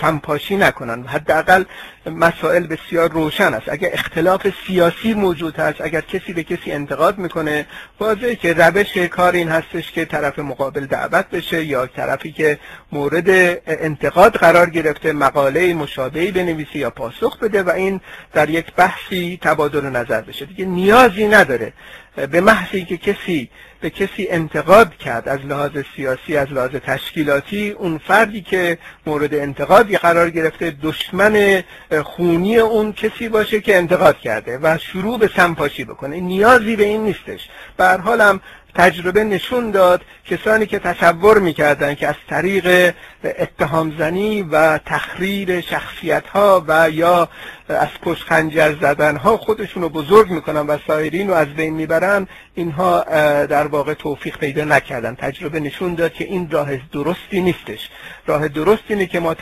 سمپاشی 0.00 0.56
نکنن. 0.56 1.06
حداقل 1.06 1.64
مسائل 2.06 2.66
بسیار 2.66 3.10
روشن 3.10 3.54
است. 3.54 3.68
اگر 3.68 3.90
اختلاف 3.92 4.46
سیاسی 4.66 5.14
موجود 5.14 5.56
هست 5.56 5.80
اگر 5.80 6.00
کسی 6.00 6.32
به 6.32 6.42
کسی 6.42 6.72
انتقاد 6.72 7.18
می‌کنه 7.18 7.66
واضحه 8.00 8.34
که 8.34 8.52
روش 8.54 8.96
کار 8.98 9.32
این 9.32 9.48
هستش 9.48 9.92
که 9.92 10.04
طرف 10.04 10.38
مقابل 10.38 10.86
دعوت 10.86 11.30
بشه 11.30 11.64
یا 11.64 11.86
طرفی 11.86 12.32
که 12.32 12.58
مورد 12.92 13.28
انتقاد 13.66 14.36
قرار 14.36 14.70
گرفته 14.70 15.12
مقاله 15.12 15.74
مشابهی 15.74 16.30
بنویسه 16.30 16.76
یا 16.76 16.90
پاسخ 16.90 17.38
بده 17.38 17.62
و 17.62 17.70
این 17.70 18.00
در 18.32 18.50
یک 18.50 18.74
بحثی 18.76 19.38
تبادل 19.42 19.86
نظر 19.86 20.20
بشه. 20.20 20.44
دیگه 20.44 20.64
نیازی 20.64 21.28
نداره. 21.28 21.72
به 22.16 22.40
محضی 22.40 22.84
که 22.84 22.96
کسی 22.96 23.50
به 23.80 23.90
کسی 23.90 24.28
انتقاد 24.30 24.96
کرد 24.96 25.28
از 25.28 25.40
لحاظ 25.40 25.70
سیاسی 25.96 26.36
از 26.36 26.52
لحاظ 26.52 26.70
تشکیلاتی 26.70 27.70
اون 27.70 27.98
فردی 27.98 28.42
که 28.42 28.78
مورد 29.06 29.34
انتقادی 29.34 29.96
قرار 29.96 30.30
گرفته 30.30 30.76
دشمن 30.82 31.62
خونی 32.04 32.58
اون 32.58 32.92
کسی 32.92 33.28
باشه 33.28 33.60
که 33.60 33.76
انتقاد 33.76 34.18
کرده 34.18 34.58
و 34.62 34.78
شروع 34.78 35.18
به 35.18 35.30
سمپاشی 35.36 35.84
بکنه. 35.84 36.20
نیازی 36.20 36.76
به 36.76 36.84
این 36.84 37.04
نیستش. 37.04 37.48
به 37.76 37.84
هر 37.84 37.98
حالم 37.98 38.40
تجربه 38.76 39.24
نشون 39.24 39.70
داد 39.70 40.02
کسانی 40.24 40.66
که 40.66 40.78
تصور 40.78 41.38
می‌کردن 41.38 41.94
که 41.94 42.08
از 42.08 42.14
طریق 42.28 42.94
اتهامزنی 43.24 44.42
و 44.42 44.78
تخریر 44.78 45.60
شخصیت 45.60 46.26
ها 46.26 46.64
و 46.68 46.90
یا 46.90 47.28
از 47.68 47.88
پشت 48.02 48.22
خنجر 48.22 48.74
زدن 48.80 49.16
ها 49.16 49.36
خودشون 49.36 49.82
رو 49.82 49.88
بزرگ 49.88 50.30
می‌کنن 50.30 50.66
و 50.66 50.78
سایرین 50.86 51.28
رو 51.28 51.34
از 51.34 51.48
بین 51.48 51.74
می‌برن 51.74 52.26
اینها 52.56 53.02
در 53.46 53.66
واقع 53.66 53.94
توفیق 53.94 54.38
پیدا 54.38 54.64
نکردن. 54.64 55.14
تجربه 55.14 55.60
نشون 55.60 55.94
داد 55.94 56.12
که 56.12 56.24
این 56.24 56.50
راه 56.50 56.76
درستی 56.92 57.40
نیستش. 57.40 57.88
راه 58.26 58.48
درست 58.48 58.82
اینه 58.88 59.06
که 59.06 59.20
ما 59.20 59.34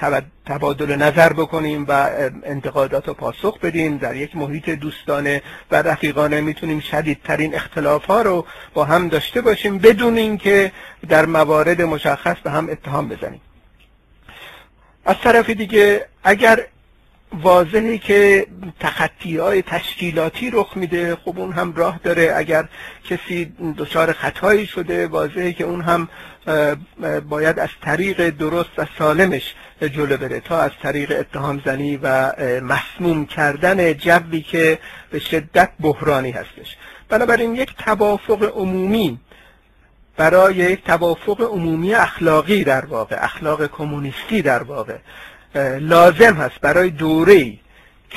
تبادل 0.47 0.97
نظر 0.97 1.33
بکنیم 1.33 1.85
و 1.89 2.11
انتقادات 2.45 3.09
رو 3.09 3.15
پاسخ 3.15 3.59
بدیم. 3.59 3.97
در 3.97 4.17
یک 4.17 4.37
محیط 4.37 4.71
دوستانه 4.71 5.43
و 5.71 5.83
رفیقانه 5.83 6.41
می‌تونیم 6.41 6.81
شدیدترین 6.81 7.55
اختلاف 7.55 8.05
ها 8.05 8.23
رو 8.23 8.47
با 8.75 8.85
هم 8.85 9.09
داشته 9.09 9.41
باشیم 9.41 9.79
بدون 9.79 10.17
اینکه 10.17 10.73
در 11.09 11.27
موارد 11.27 11.83
مشخص 11.83 12.37
به 12.45 12.51
هم 12.51 12.69
اتهام 12.71 13.09
بزنیم. 13.09 13.41
از 15.05 15.17
طرف 15.23 15.51
دیگه 15.51 16.07
اگر 16.25 16.67
واضحه 17.43 17.99
که 17.99 18.47
تخطی 18.81 19.37
های 19.37 19.63
تشکیلاتی 19.63 20.51
رخ 20.51 20.77
میده 20.77 21.17
خب 21.17 21.39
اون 21.39 21.53
هم 21.53 21.75
راه 21.75 22.01
داره. 22.05 22.33
اگر 22.37 22.69
کسی 23.05 23.53
دچار 23.79 24.13
خطایی 24.13 24.67
شده 24.67 25.07
واضحه 25.07 25.53
که 25.53 25.65
اون 25.65 25.81
هم 25.81 26.09
باید 27.29 27.59
از 27.59 27.69
طریق 27.83 28.31
درست 28.31 28.71
و 28.79 28.87
سالمش 28.99 29.55
جلو 29.81 30.17
بره 30.17 30.41
تا 30.41 30.59
از 30.61 30.71
طریق 30.83 31.13
اتهام 31.21 31.63
زنی 31.65 31.97
و 32.03 32.33
مسموم 32.63 33.27
کردن 33.27 33.93
جوی 33.93 34.41
که 34.43 34.79
به 35.11 35.19
شدت 35.19 35.71
بحرانی 35.81 36.31
هستش. 36.31 36.77
بنابراین 37.09 37.55
یک 37.55 37.75
توافق 37.77 38.53
عمومی 38.57 39.19
برای 40.17 40.55
یک 40.55 40.85
توافق 40.85 41.41
عمومی 41.41 41.95
اخلاقی 41.95 42.65
در 42.65 42.85
واقع 42.85 43.25
اخلاق 43.25 43.67
کمونیستی 43.67 44.43
در 44.43 44.63
واقع. 44.63 44.97
لازم 45.81 46.35
هست 46.35 46.61
برای 46.61 46.91
دوره 46.91 47.53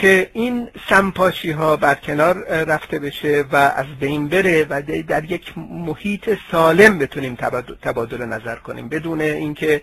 که 0.02 0.30
این 0.34 0.68
سمپاشی 0.90 1.52
ها 1.52 1.76
برکنار 1.76 2.38
رفته 2.64 3.00
بشه 3.00 3.46
و 3.52 3.56
از 3.56 3.86
بین 4.00 4.28
بره 4.28 4.66
و 4.70 4.82
در 5.08 5.24
یک 5.32 5.54
محیط 5.58 6.38
سالم 6.52 7.00
بتونیم 7.00 7.38
تبادل 7.82 8.26
نظر 8.26 8.56
کنیم. 8.56 8.90
بدون 8.90 9.22
اینکه 9.22 9.82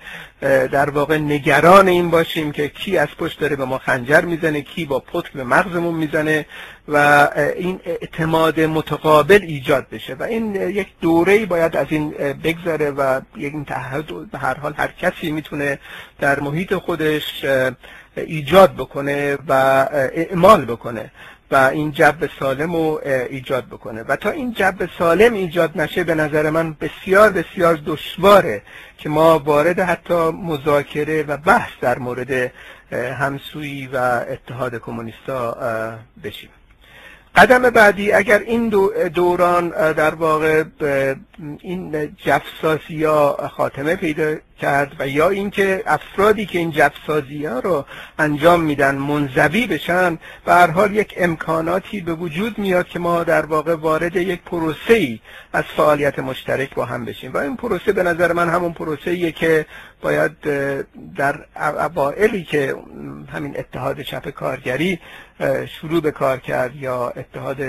در 0.73 0.91
واقع 0.91 1.19
نگران 1.19 1.89
این 1.89 2.11
باشیم 2.11 2.53
که 2.53 2.69
کی 2.69 2.99
از 2.99 3.09
پشت 3.19 3.41
داره 3.41 3.57
به 3.57 3.65
ما 3.65 3.79
خنجر 3.79 4.21
می‌زنه 4.21 4.63
کی 4.63 4.85
با 4.85 4.99
پتک 4.99 5.33
به 5.33 5.45
مغزمون 5.45 5.95
می‌زنه 5.95 6.47
و 6.89 7.29
این 7.57 7.81
اعتماد 7.85 8.61
متقابل 8.61 9.41
ایجاد 9.43 9.87
بشه. 9.93 10.15
و 10.15 10.23
این 10.23 10.55
یک 10.55 10.89
دوره 11.01 11.47
باید 11.47 11.77
از 11.77 11.87
این 11.91 12.11
بگذره 12.45 12.91
و 12.91 13.21
یک 13.37 13.55
تعهد 13.67 14.31
به 14.31 14.39
هر 14.39 14.55
حال 14.55 14.75
هر 14.77 14.89
کسی 14.89 15.33
می‌تونه 15.33 15.79
در 16.21 16.41
محیط 16.41 16.75
خودش 16.75 17.45
ایجاد 18.17 18.75
بکنه 18.75 19.39
و 19.49 19.53
اعمال 19.93 20.65
بکنه 20.65 21.11
و 21.51 21.57
این 21.57 21.93
جب 21.93 22.15
سالم 22.41 22.73
رو 22.73 23.01
ایجاد 23.31 23.67
بکنه. 23.67 24.03
و 24.03 24.17
تا 24.17 24.31
این 24.31 24.53
جب 24.53 24.75
سالم 24.99 25.33
ایجاد 25.33 25.81
نشه 25.81 26.05
به 26.05 26.15
نظر 26.15 26.51
من 26.51 26.77
بسیار 26.81 27.31
بسیار 27.31 27.79
دشواره 27.87 28.63
که 28.99 29.09
ما 29.09 29.39
وارد 29.39 29.81
حتی 29.81 30.31
مذاکره 30.31 31.23
و 31.23 31.37
بحث 31.37 31.71
در 31.81 31.99
مورد 31.99 32.53
همسویی 32.93 33.87
و 33.87 33.97
اتحاد 34.31 34.79
کمونیستا 34.79 35.57
بشیم. 36.25 36.51
قدم 37.37 37.71
بعدی 37.71 38.13
اگر 38.13 38.39
این 38.39 38.69
دوران 39.15 39.69
در 39.93 40.15
واقع 40.15 40.65
این 41.61 42.15
جفسازی 42.17 43.05
ها 43.05 43.49
خاتمه 43.57 43.97
پیدا 43.97 44.35
کرد 44.61 44.93
و 44.99 45.09
یا 45.09 45.29
اینکه 45.29 45.83
افرادی 45.87 46.47
که 46.47 46.59
این 46.59 46.71
جفسازی 46.71 47.47
ها 47.47 47.59
رو 47.59 47.85
انجام 48.19 48.61
میدن 48.61 48.95
منزوی 48.95 49.67
بشن 49.67 50.19
به 50.45 50.53
هر 50.53 50.71
حال 50.71 50.97
یک 50.97 51.15
امکاناتی 51.17 52.01
به 52.01 52.15
وجود 52.15 52.59
میاد 52.59 52.89
که 52.89 52.99
ما 52.99 53.25
در 53.25 53.47
واقع 53.47 53.75
وارد 53.75 54.17
یک 54.17 54.43
پروسه 54.43 54.95
ای 54.95 55.21
از 55.53 55.65
فعالیت 55.65 56.19
مشترک 56.19 56.75
با 56.75 56.85
هم 56.85 57.05
بشیم. 57.05 57.33
و 57.33 57.37
این 57.37 57.57
پروسه 57.57 57.93
به 57.93 58.03
نظر 58.03 58.33
من 58.33 58.49
همون 58.49 58.73
پروسه 58.73 59.11
ایه 59.11 59.33
که 59.33 59.67
باید 60.01 60.33
در 61.17 61.47
اوائلی 61.57 62.45
که 62.45 62.77
همین 63.33 63.57
اتحاد 63.59 64.01
چپ 64.01 64.29
کارگری 64.29 64.99
شروع 65.81 66.01
به 66.01 66.11
کار 66.11 66.39
کرد 66.39 66.77
یا 66.77 67.13
اتحاد 67.17 67.61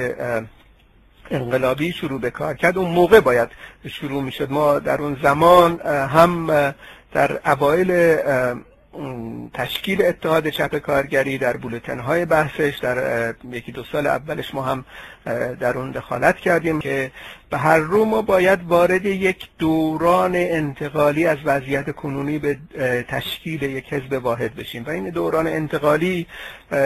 انقلابی 1.32 1.92
شروع 1.92 2.20
به 2.20 2.30
کار 2.30 2.54
کرد. 2.54 2.78
اون 2.78 2.92
موقع 2.92 3.20
باید 3.20 3.50
شروع 3.88 4.24
می‌شد. 4.24 4.52
ما 4.52 4.80
در 4.80 5.02
اون 5.02 5.18
زمان 5.24 5.80
هم 5.86 6.48
در 7.14 7.40
اوایل 7.46 8.18
تشکیل 9.54 10.06
اتحاد 10.06 10.50
چپ 10.50 10.76
کارگری 10.76 11.38
در 11.38 11.58
بولتن 11.58 12.00
های 12.00 12.26
بحثش 12.26 12.78
در 12.82 13.34
یکی 13.52 13.72
دو 13.72 13.84
سال 13.84 14.08
اولش 14.08 14.54
ما 14.54 14.62
هم 14.62 14.86
در 15.60 15.78
اون 15.78 15.92
دخالت 15.92 16.38
کردیم 16.38 16.80
که 16.80 17.12
به 17.50 17.58
هر 17.58 17.78
رو 17.78 18.06
ما 18.06 18.22
باید 18.22 18.64
وارد 18.64 19.06
یک 19.06 19.48
دوران 19.58 20.36
انتقالی 20.36 21.26
از 21.26 21.38
وضعیت 21.46 21.92
کنونی 21.92 22.40
به 22.40 22.58
تشکیل 23.08 23.64
یک 23.64 23.94
حزب 23.94 24.24
واحد 24.24 24.56
بشیم. 24.56 24.84
و 24.86 24.90
این 24.90 25.10
دوران 25.10 25.48
انتقالی 25.48 26.28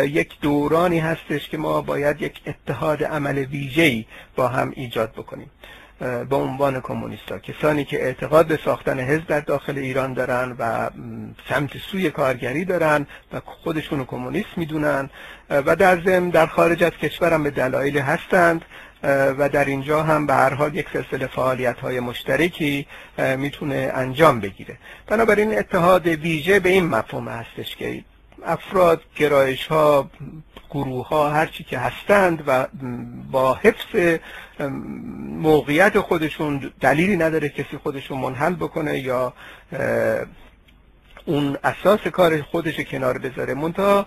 یک 0.03 0.39
دورانی 0.41 0.99
هستش 0.99 1.49
که 1.49 1.57
ما 1.57 1.81
باید 1.81 2.21
یک 2.21 2.41
اتحاد 2.47 3.03
عمل 3.03 3.37
ویژه‌ای 3.37 4.05
با 4.35 4.47
هم 4.47 4.71
ایجاد 4.75 5.11
بکنیم. 5.11 5.49
به 5.99 6.35
عنوان 6.35 6.81
کمونیستا. 6.81 7.39
کسانی 7.39 7.85
که 7.85 8.03
اعتقاد 8.03 8.47
به 8.47 8.59
ساختن 8.65 8.99
حزب 8.99 9.27
در 9.27 9.39
داخل 9.39 9.77
ایران 9.77 10.13
دارن 10.13 10.55
و 10.59 10.89
سمت 11.49 11.77
سوی 11.77 12.09
کارگری 12.09 12.65
دارن 12.65 13.07
و 13.33 13.41
خودشونو 13.45 14.05
کمونیست 14.05 14.57
می‌دونن 14.57 15.09
و 15.49 15.75
در 15.75 16.01
ضمن 16.01 16.29
در 16.29 16.45
خارج 16.45 16.83
از 16.83 16.91
کشورم 16.91 17.43
به 17.43 17.49
دلایل 17.49 17.97
هستند 17.97 18.65
و 19.03 19.49
در 19.49 19.65
اینجا 19.65 20.03
هم 20.03 20.27
به 20.27 20.33
هر 20.33 20.53
حال 20.53 20.75
یک 20.75 20.87
سلسله 20.93 21.27
فعالیت 21.27 21.79
های 21.79 21.99
مشترکی 21.99 22.87
می‌تونه 23.37 23.91
انجام 23.95 24.39
بگیره. 24.39 24.77
بنابراین 25.07 25.57
اتحاد 25.57 26.07
ویژه 26.07 26.59
به 26.59 26.69
این 26.69 26.85
مفهوم 26.85 27.27
هستش 27.27 27.75
که 27.75 28.03
افراد 28.45 29.01
گرایش 29.15 29.67
ها 29.67 30.09
گروه 30.69 31.07
ها 31.07 31.29
هرچی 31.29 31.63
که 31.63 31.79
هستند 31.79 32.43
و 32.47 32.67
با 33.31 33.53
حفظ 33.53 34.19
موقعیت 35.39 35.99
خودشون 35.99 36.71
دلیلی 36.81 37.17
نداره 37.17 37.49
کسی 37.49 37.77
خودشون 37.83 38.17
منحل 38.17 38.53
بکنه 38.53 38.99
یا 38.99 39.33
اون 41.25 41.57
اساس 41.63 41.99
کار 41.99 42.41
خودش 42.41 42.79
کنار 42.79 43.17
بذاره. 43.17 43.53
منتها 43.53 44.05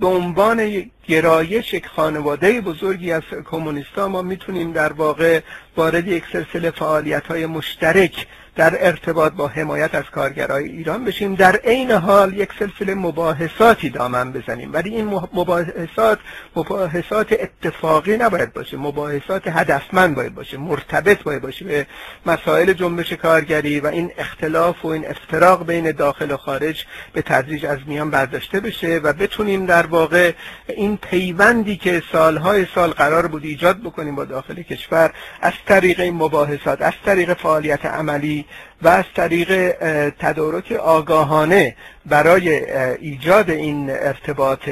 به 0.00 0.06
عنوان 0.06 0.90
گرایش 1.06 1.74
یک 1.74 1.86
خانواده 1.86 2.60
بزرگی 2.60 3.12
از 3.12 3.22
کمونیستا 3.50 4.08
ما 4.08 4.22
می‌تونیم 4.22 4.72
در 4.72 4.92
واقع 4.92 5.40
وارد 5.76 6.08
یک 6.08 6.24
سلسله 6.32 6.70
فعالیت 6.70 7.26
های 7.26 7.46
مشترک 7.46 8.26
در 8.58 8.86
ارتباط 8.86 9.32
با 9.32 9.48
حمایت 9.48 9.94
از 9.94 10.04
کارگرای 10.04 10.64
ایران 10.64 11.04
بشیم. 11.04 11.34
در 11.34 11.56
عین 11.56 11.90
حال 11.90 12.34
یک 12.34 12.48
سلسله 12.58 12.94
مباحثاتی 12.94 13.90
دامن 13.90 14.32
بزنیم. 14.32 14.72
ولی 14.72 14.90
این 14.90 15.20
مباحثات 15.32 16.18
مباحثات 16.56 17.32
اتفاقی 17.32 18.16
نباید 18.16 18.52
باشه. 18.52 18.76
مباحثات 18.76 19.42
هدفمند 19.46 20.14
باید 20.14 20.34
باشه. 20.34 20.56
مرتبط 20.56 21.22
باید 21.22 21.42
باشه 21.42 21.64
به 21.64 21.86
مسائل 22.26 22.72
جنبش 22.72 23.12
کارگری 23.12 23.80
و 23.80 23.86
این 23.86 24.10
اختلاف 24.18 24.84
و 24.84 24.88
این 24.88 25.06
افتراق 25.08 25.66
بین 25.66 25.92
داخل 25.92 26.30
و 26.30 26.36
خارج 26.36 26.84
به 27.12 27.22
تدریج 27.22 27.66
از 27.66 27.78
میان 27.86 28.10
برداشته 28.10 28.60
بشه 28.60 29.00
و 29.02 29.12
بتونیم 29.12 29.66
در 29.66 29.86
واقع 29.86 30.32
این 30.68 30.96
پیوندی 30.96 31.76
که 31.76 32.02
سالهای 32.12 32.66
سال 32.74 32.90
قرار 32.90 33.26
بود 33.26 33.44
ایجاد 33.44 33.80
بکنیم 33.80 34.14
با 34.14 34.24
داخل 34.24 34.62
کشور 34.62 35.12
از 35.40 35.52
طریق 35.66 36.00
این 36.00 36.14
مباحثات 36.14 36.82
از 36.82 36.92
طریق 37.04 37.34
فعالیت 37.34 37.86
عملی 37.86 38.47
و 38.82 38.88
از 38.88 39.04
طریق 39.14 39.70
تدارک 40.18 40.72
آگاهانه 40.72 41.76
برای 42.06 42.48
ایجاد 42.94 43.50
این 43.50 43.90
ارتباط 43.90 44.68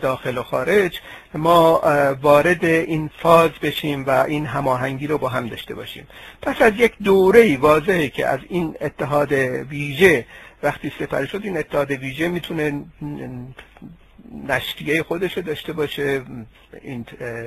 داخل 0.00 0.38
و 0.38 0.42
خارج 0.42 1.00
ما 1.34 1.82
وارد 2.22 2.64
این 2.64 3.10
فاز 3.22 3.50
بشیم 3.62 4.04
و 4.06 4.10
این 4.10 4.46
هماهنگی 4.46 5.06
رو 5.06 5.18
با 5.18 5.28
هم 5.28 5.48
داشته 5.48 5.74
باشیم. 5.74 6.06
پس 6.42 6.62
از 6.62 6.72
یک 6.76 6.92
دوره 7.04 7.56
واضحه 7.56 8.08
که 8.08 8.26
از 8.26 8.40
این 8.48 8.74
اتحاد 8.80 9.32
ویژه 9.32 10.24
وقتی 10.62 10.92
سپری 11.00 11.26
شد 11.26 11.40
این 11.44 11.58
اتحاد 11.58 11.90
ویژه 11.90 12.28
می‌تونه 12.28 12.84
نشریه 14.48 15.02
خودش 15.02 15.38
داشته 15.38 15.72
باشه 15.72 16.22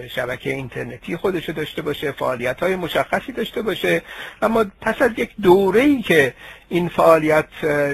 شبکه 0.10 0.50
اینترنتی 0.50 1.18
خودش 1.18 1.50
داشته 1.50 1.82
باشه 1.82 2.12
فعالیت 2.12 2.60
های 2.60 2.76
مشخصی 2.76 3.32
داشته 3.32 3.62
باشه. 3.62 4.02
اما 4.42 4.66
پس 4.82 5.02
از 5.02 5.12
یک 5.18 5.30
دوره 5.42 5.82
ای 5.82 6.02
که 6.02 6.34
این 6.70 6.90
فعالیت 6.90 7.46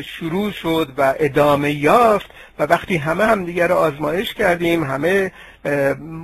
شروع 0.01 0.51
شد 0.51 0.93
و 0.97 1.13
ادامه 1.19 1.71
یافت 1.71 2.29
و 2.59 2.63
وقتی 2.63 2.97
همه 2.97 3.25
هم 3.25 3.45
دیگر 3.45 3.67
رو 3.67 3.75
آزمایش 3.75 4.33
کردیم 4.33 4.83
همه 4.83 5.31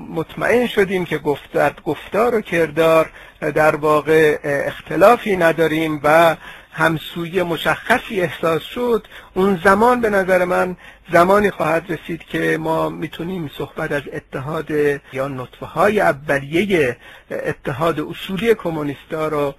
مطمئن 0.10 0.68
شدیم 0.68 1.06
که 1.06 1.18
گفتار, 1.18 1.74
گفتار 1.86 2.36
و 2.36 2.42
کردار 2.42 3.10
در 3.40 3.76
واقع 3.76 4.40
اختلافی 4.44 5.38
نداریم 5.38 6.02
و 6.04 6.36
همسوی 6.74 7.44
مشخصی 7.44 8.22
احساس 8.22 8.62
شد 8.62 9.08
اون 9.34 9.62
زمان 9.64 10.02
به 10.02 10.10
نظر 10.10 10.46
من 10.46 10.76
زمانی 11.12 11.52
خواهد 11.52 11.92
رسید 11.92 12.24
که 12.24 12.58
ما 12.58 12.90
می‌تونیم 12.90 13.52
صحبت 13.58 13.92
از 13.92 14.02
اتحاد 14.14 14.72
یا 15.14 15.28
نطفه 15.28 15.66
های 15.66 16.02
اولیه 16.02 16.98
اتحاد 17.32 18.00
اصولی 18.00 18.56
کمونیستا 18.56 19.28
رو 19.28 19.56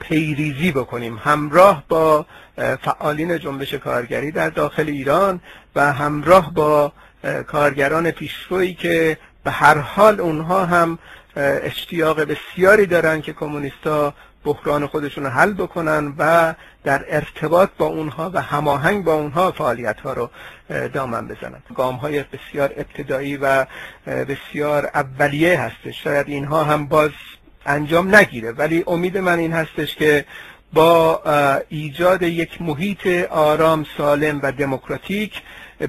پیریزی 0.00 0.72
بکنیم. 0.72 1.20
همراه 1.24 1.84
با 1.88 2.26
فعالین 2.82 3.38
جنبش 3.38 3.74
کارگری 3.74 4.30
در 4.30 4.50
داخل 4.50 4.88
ایران 4.88 5.40
و 5.76 5.92
همراه 5.92 6.54
با 6.54 6.92
کارگران 7.46 8.10
پیشرویی 8.10 8.74
که 8.74 9.18
به 9.44 9.50
هر 9.50 9.78
حال 9.78 10.20
اونها 10.20 10.66
هم 10.66 10.98
اشتیاق 11.36 12.20
بسیاری 12.20 12.86
دارن 12.86 13.20
که 13.20 13.32
کمونیستا 13.32 14.14
بحران 14.44 14.86
خودشون 14.86 15.24
رو 15.24 15.30
حل 15.30 15.52
بکنن 15.52 16.14
و 16.18 16.54
در 16.84 17.04
ارتباط 17.08 17.70
با 17.78 17.86
اونها 17.86 18.30
و 18.34 18.42
هماهنگ 18.42 19.04
با 19.04 19.14
اونها 19.14 19.52
فعالیت 19.52 20.00
ها 20.00 20.12
رو 20.12 20.30
دامن 20.88 21.28
بزنن. 21.28 21.62
گام 21.74 21.94
های 21.94 22.22
بسیار 22.22 22.72
ابتدایی 22.76 23.36
و 23.36 23.66
بسیار 24.06 24.90
اولیه 24.94 25.60
هستش. 25.60 26.04
شاید 26.04 26.28
اینها 26.28 26.64
هم 26.64 26.86
باز 26.86 27.10
انجام 27.66 28.14
نگیره. 28.14 28.52
ولی 28.52 28.84
امید 28.86 29.18
من 29.18 29.38
این 29.38 29.52
هستش 29.52 29.94
که 29.96 30.24
با 30.72 31.22
ایجاد 31.68 32.22
یک 32.22 32.62
محیط 32.62 33.06
آرام 33.30 33.86
سالم 33.96 34.40
و 34.42 34.52
دموکراتیک 34.52 35.42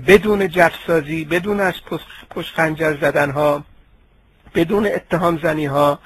بدون 0.07 0.47
جفسازی 0.47 1.25
بدون 1.25 1.59
از 1.59 1.73
پشت 2.29 2.55
خنجر 2.55 2.97
زدن 3.01 3.31
ها 3.31 3.63
بدون 4.55 4.85
اتهام 4.85 5.39
زنی 5.43 5.65
ها 5.65 5.99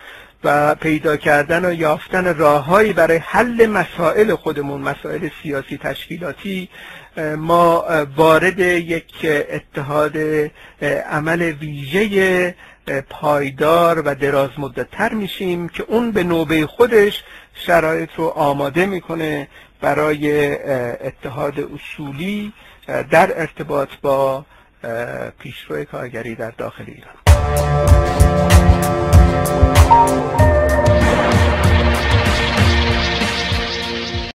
و 0.44 0.76
پیدا 0.76 1.18
کردن 1.18 1.66
و 1.66 1.74
یافتن 1.74 2.38
راههایی 2.38 2.94
برای 2.94 3.18
حل 3.18 3.66
مسائل 3.66 4.36
خودمون 4.36 4.82
مسائل 4.82 5.30
سیاسی 5.44 5.78
تشکیلاتی 5.78 6.70
ما 7.38 7.86
وارد 8.16 8.60
یک 8.60 9.26
اتحاد 9.50 10.18
عمل 11.10 11.42
ویژه 11.42 12.56
پایدار 13.10 14.02
و 14.02 14.16
دراز 14.16 14.50
تر 14.92 15.14
میشیم 15.14 15.70
که 15.70 15.84
اون 15.88 16.12
به 16.12 16.24
نوبه 16.24 16.68
خودش 16.68 17.24
شرایط 17.54 18.10
رو 18.18 18.28
آماده 18.28 18.86
می‌کنه 18.86 19.48
برای 19.82 20.56
اتحاد 21.08 21.54
اصولی 21.60 22.54
در 22.88 23.40
ارتباط 23.40 23.90
با 24.02 24.46
پیشرو 25.40 25.84
کارگری 25.84 26.36
در 26.36 26.52
داخل 26.52 26.84
ایران. 26.88 28.77
Thank 29.88 30.42
you. 30.42 30.57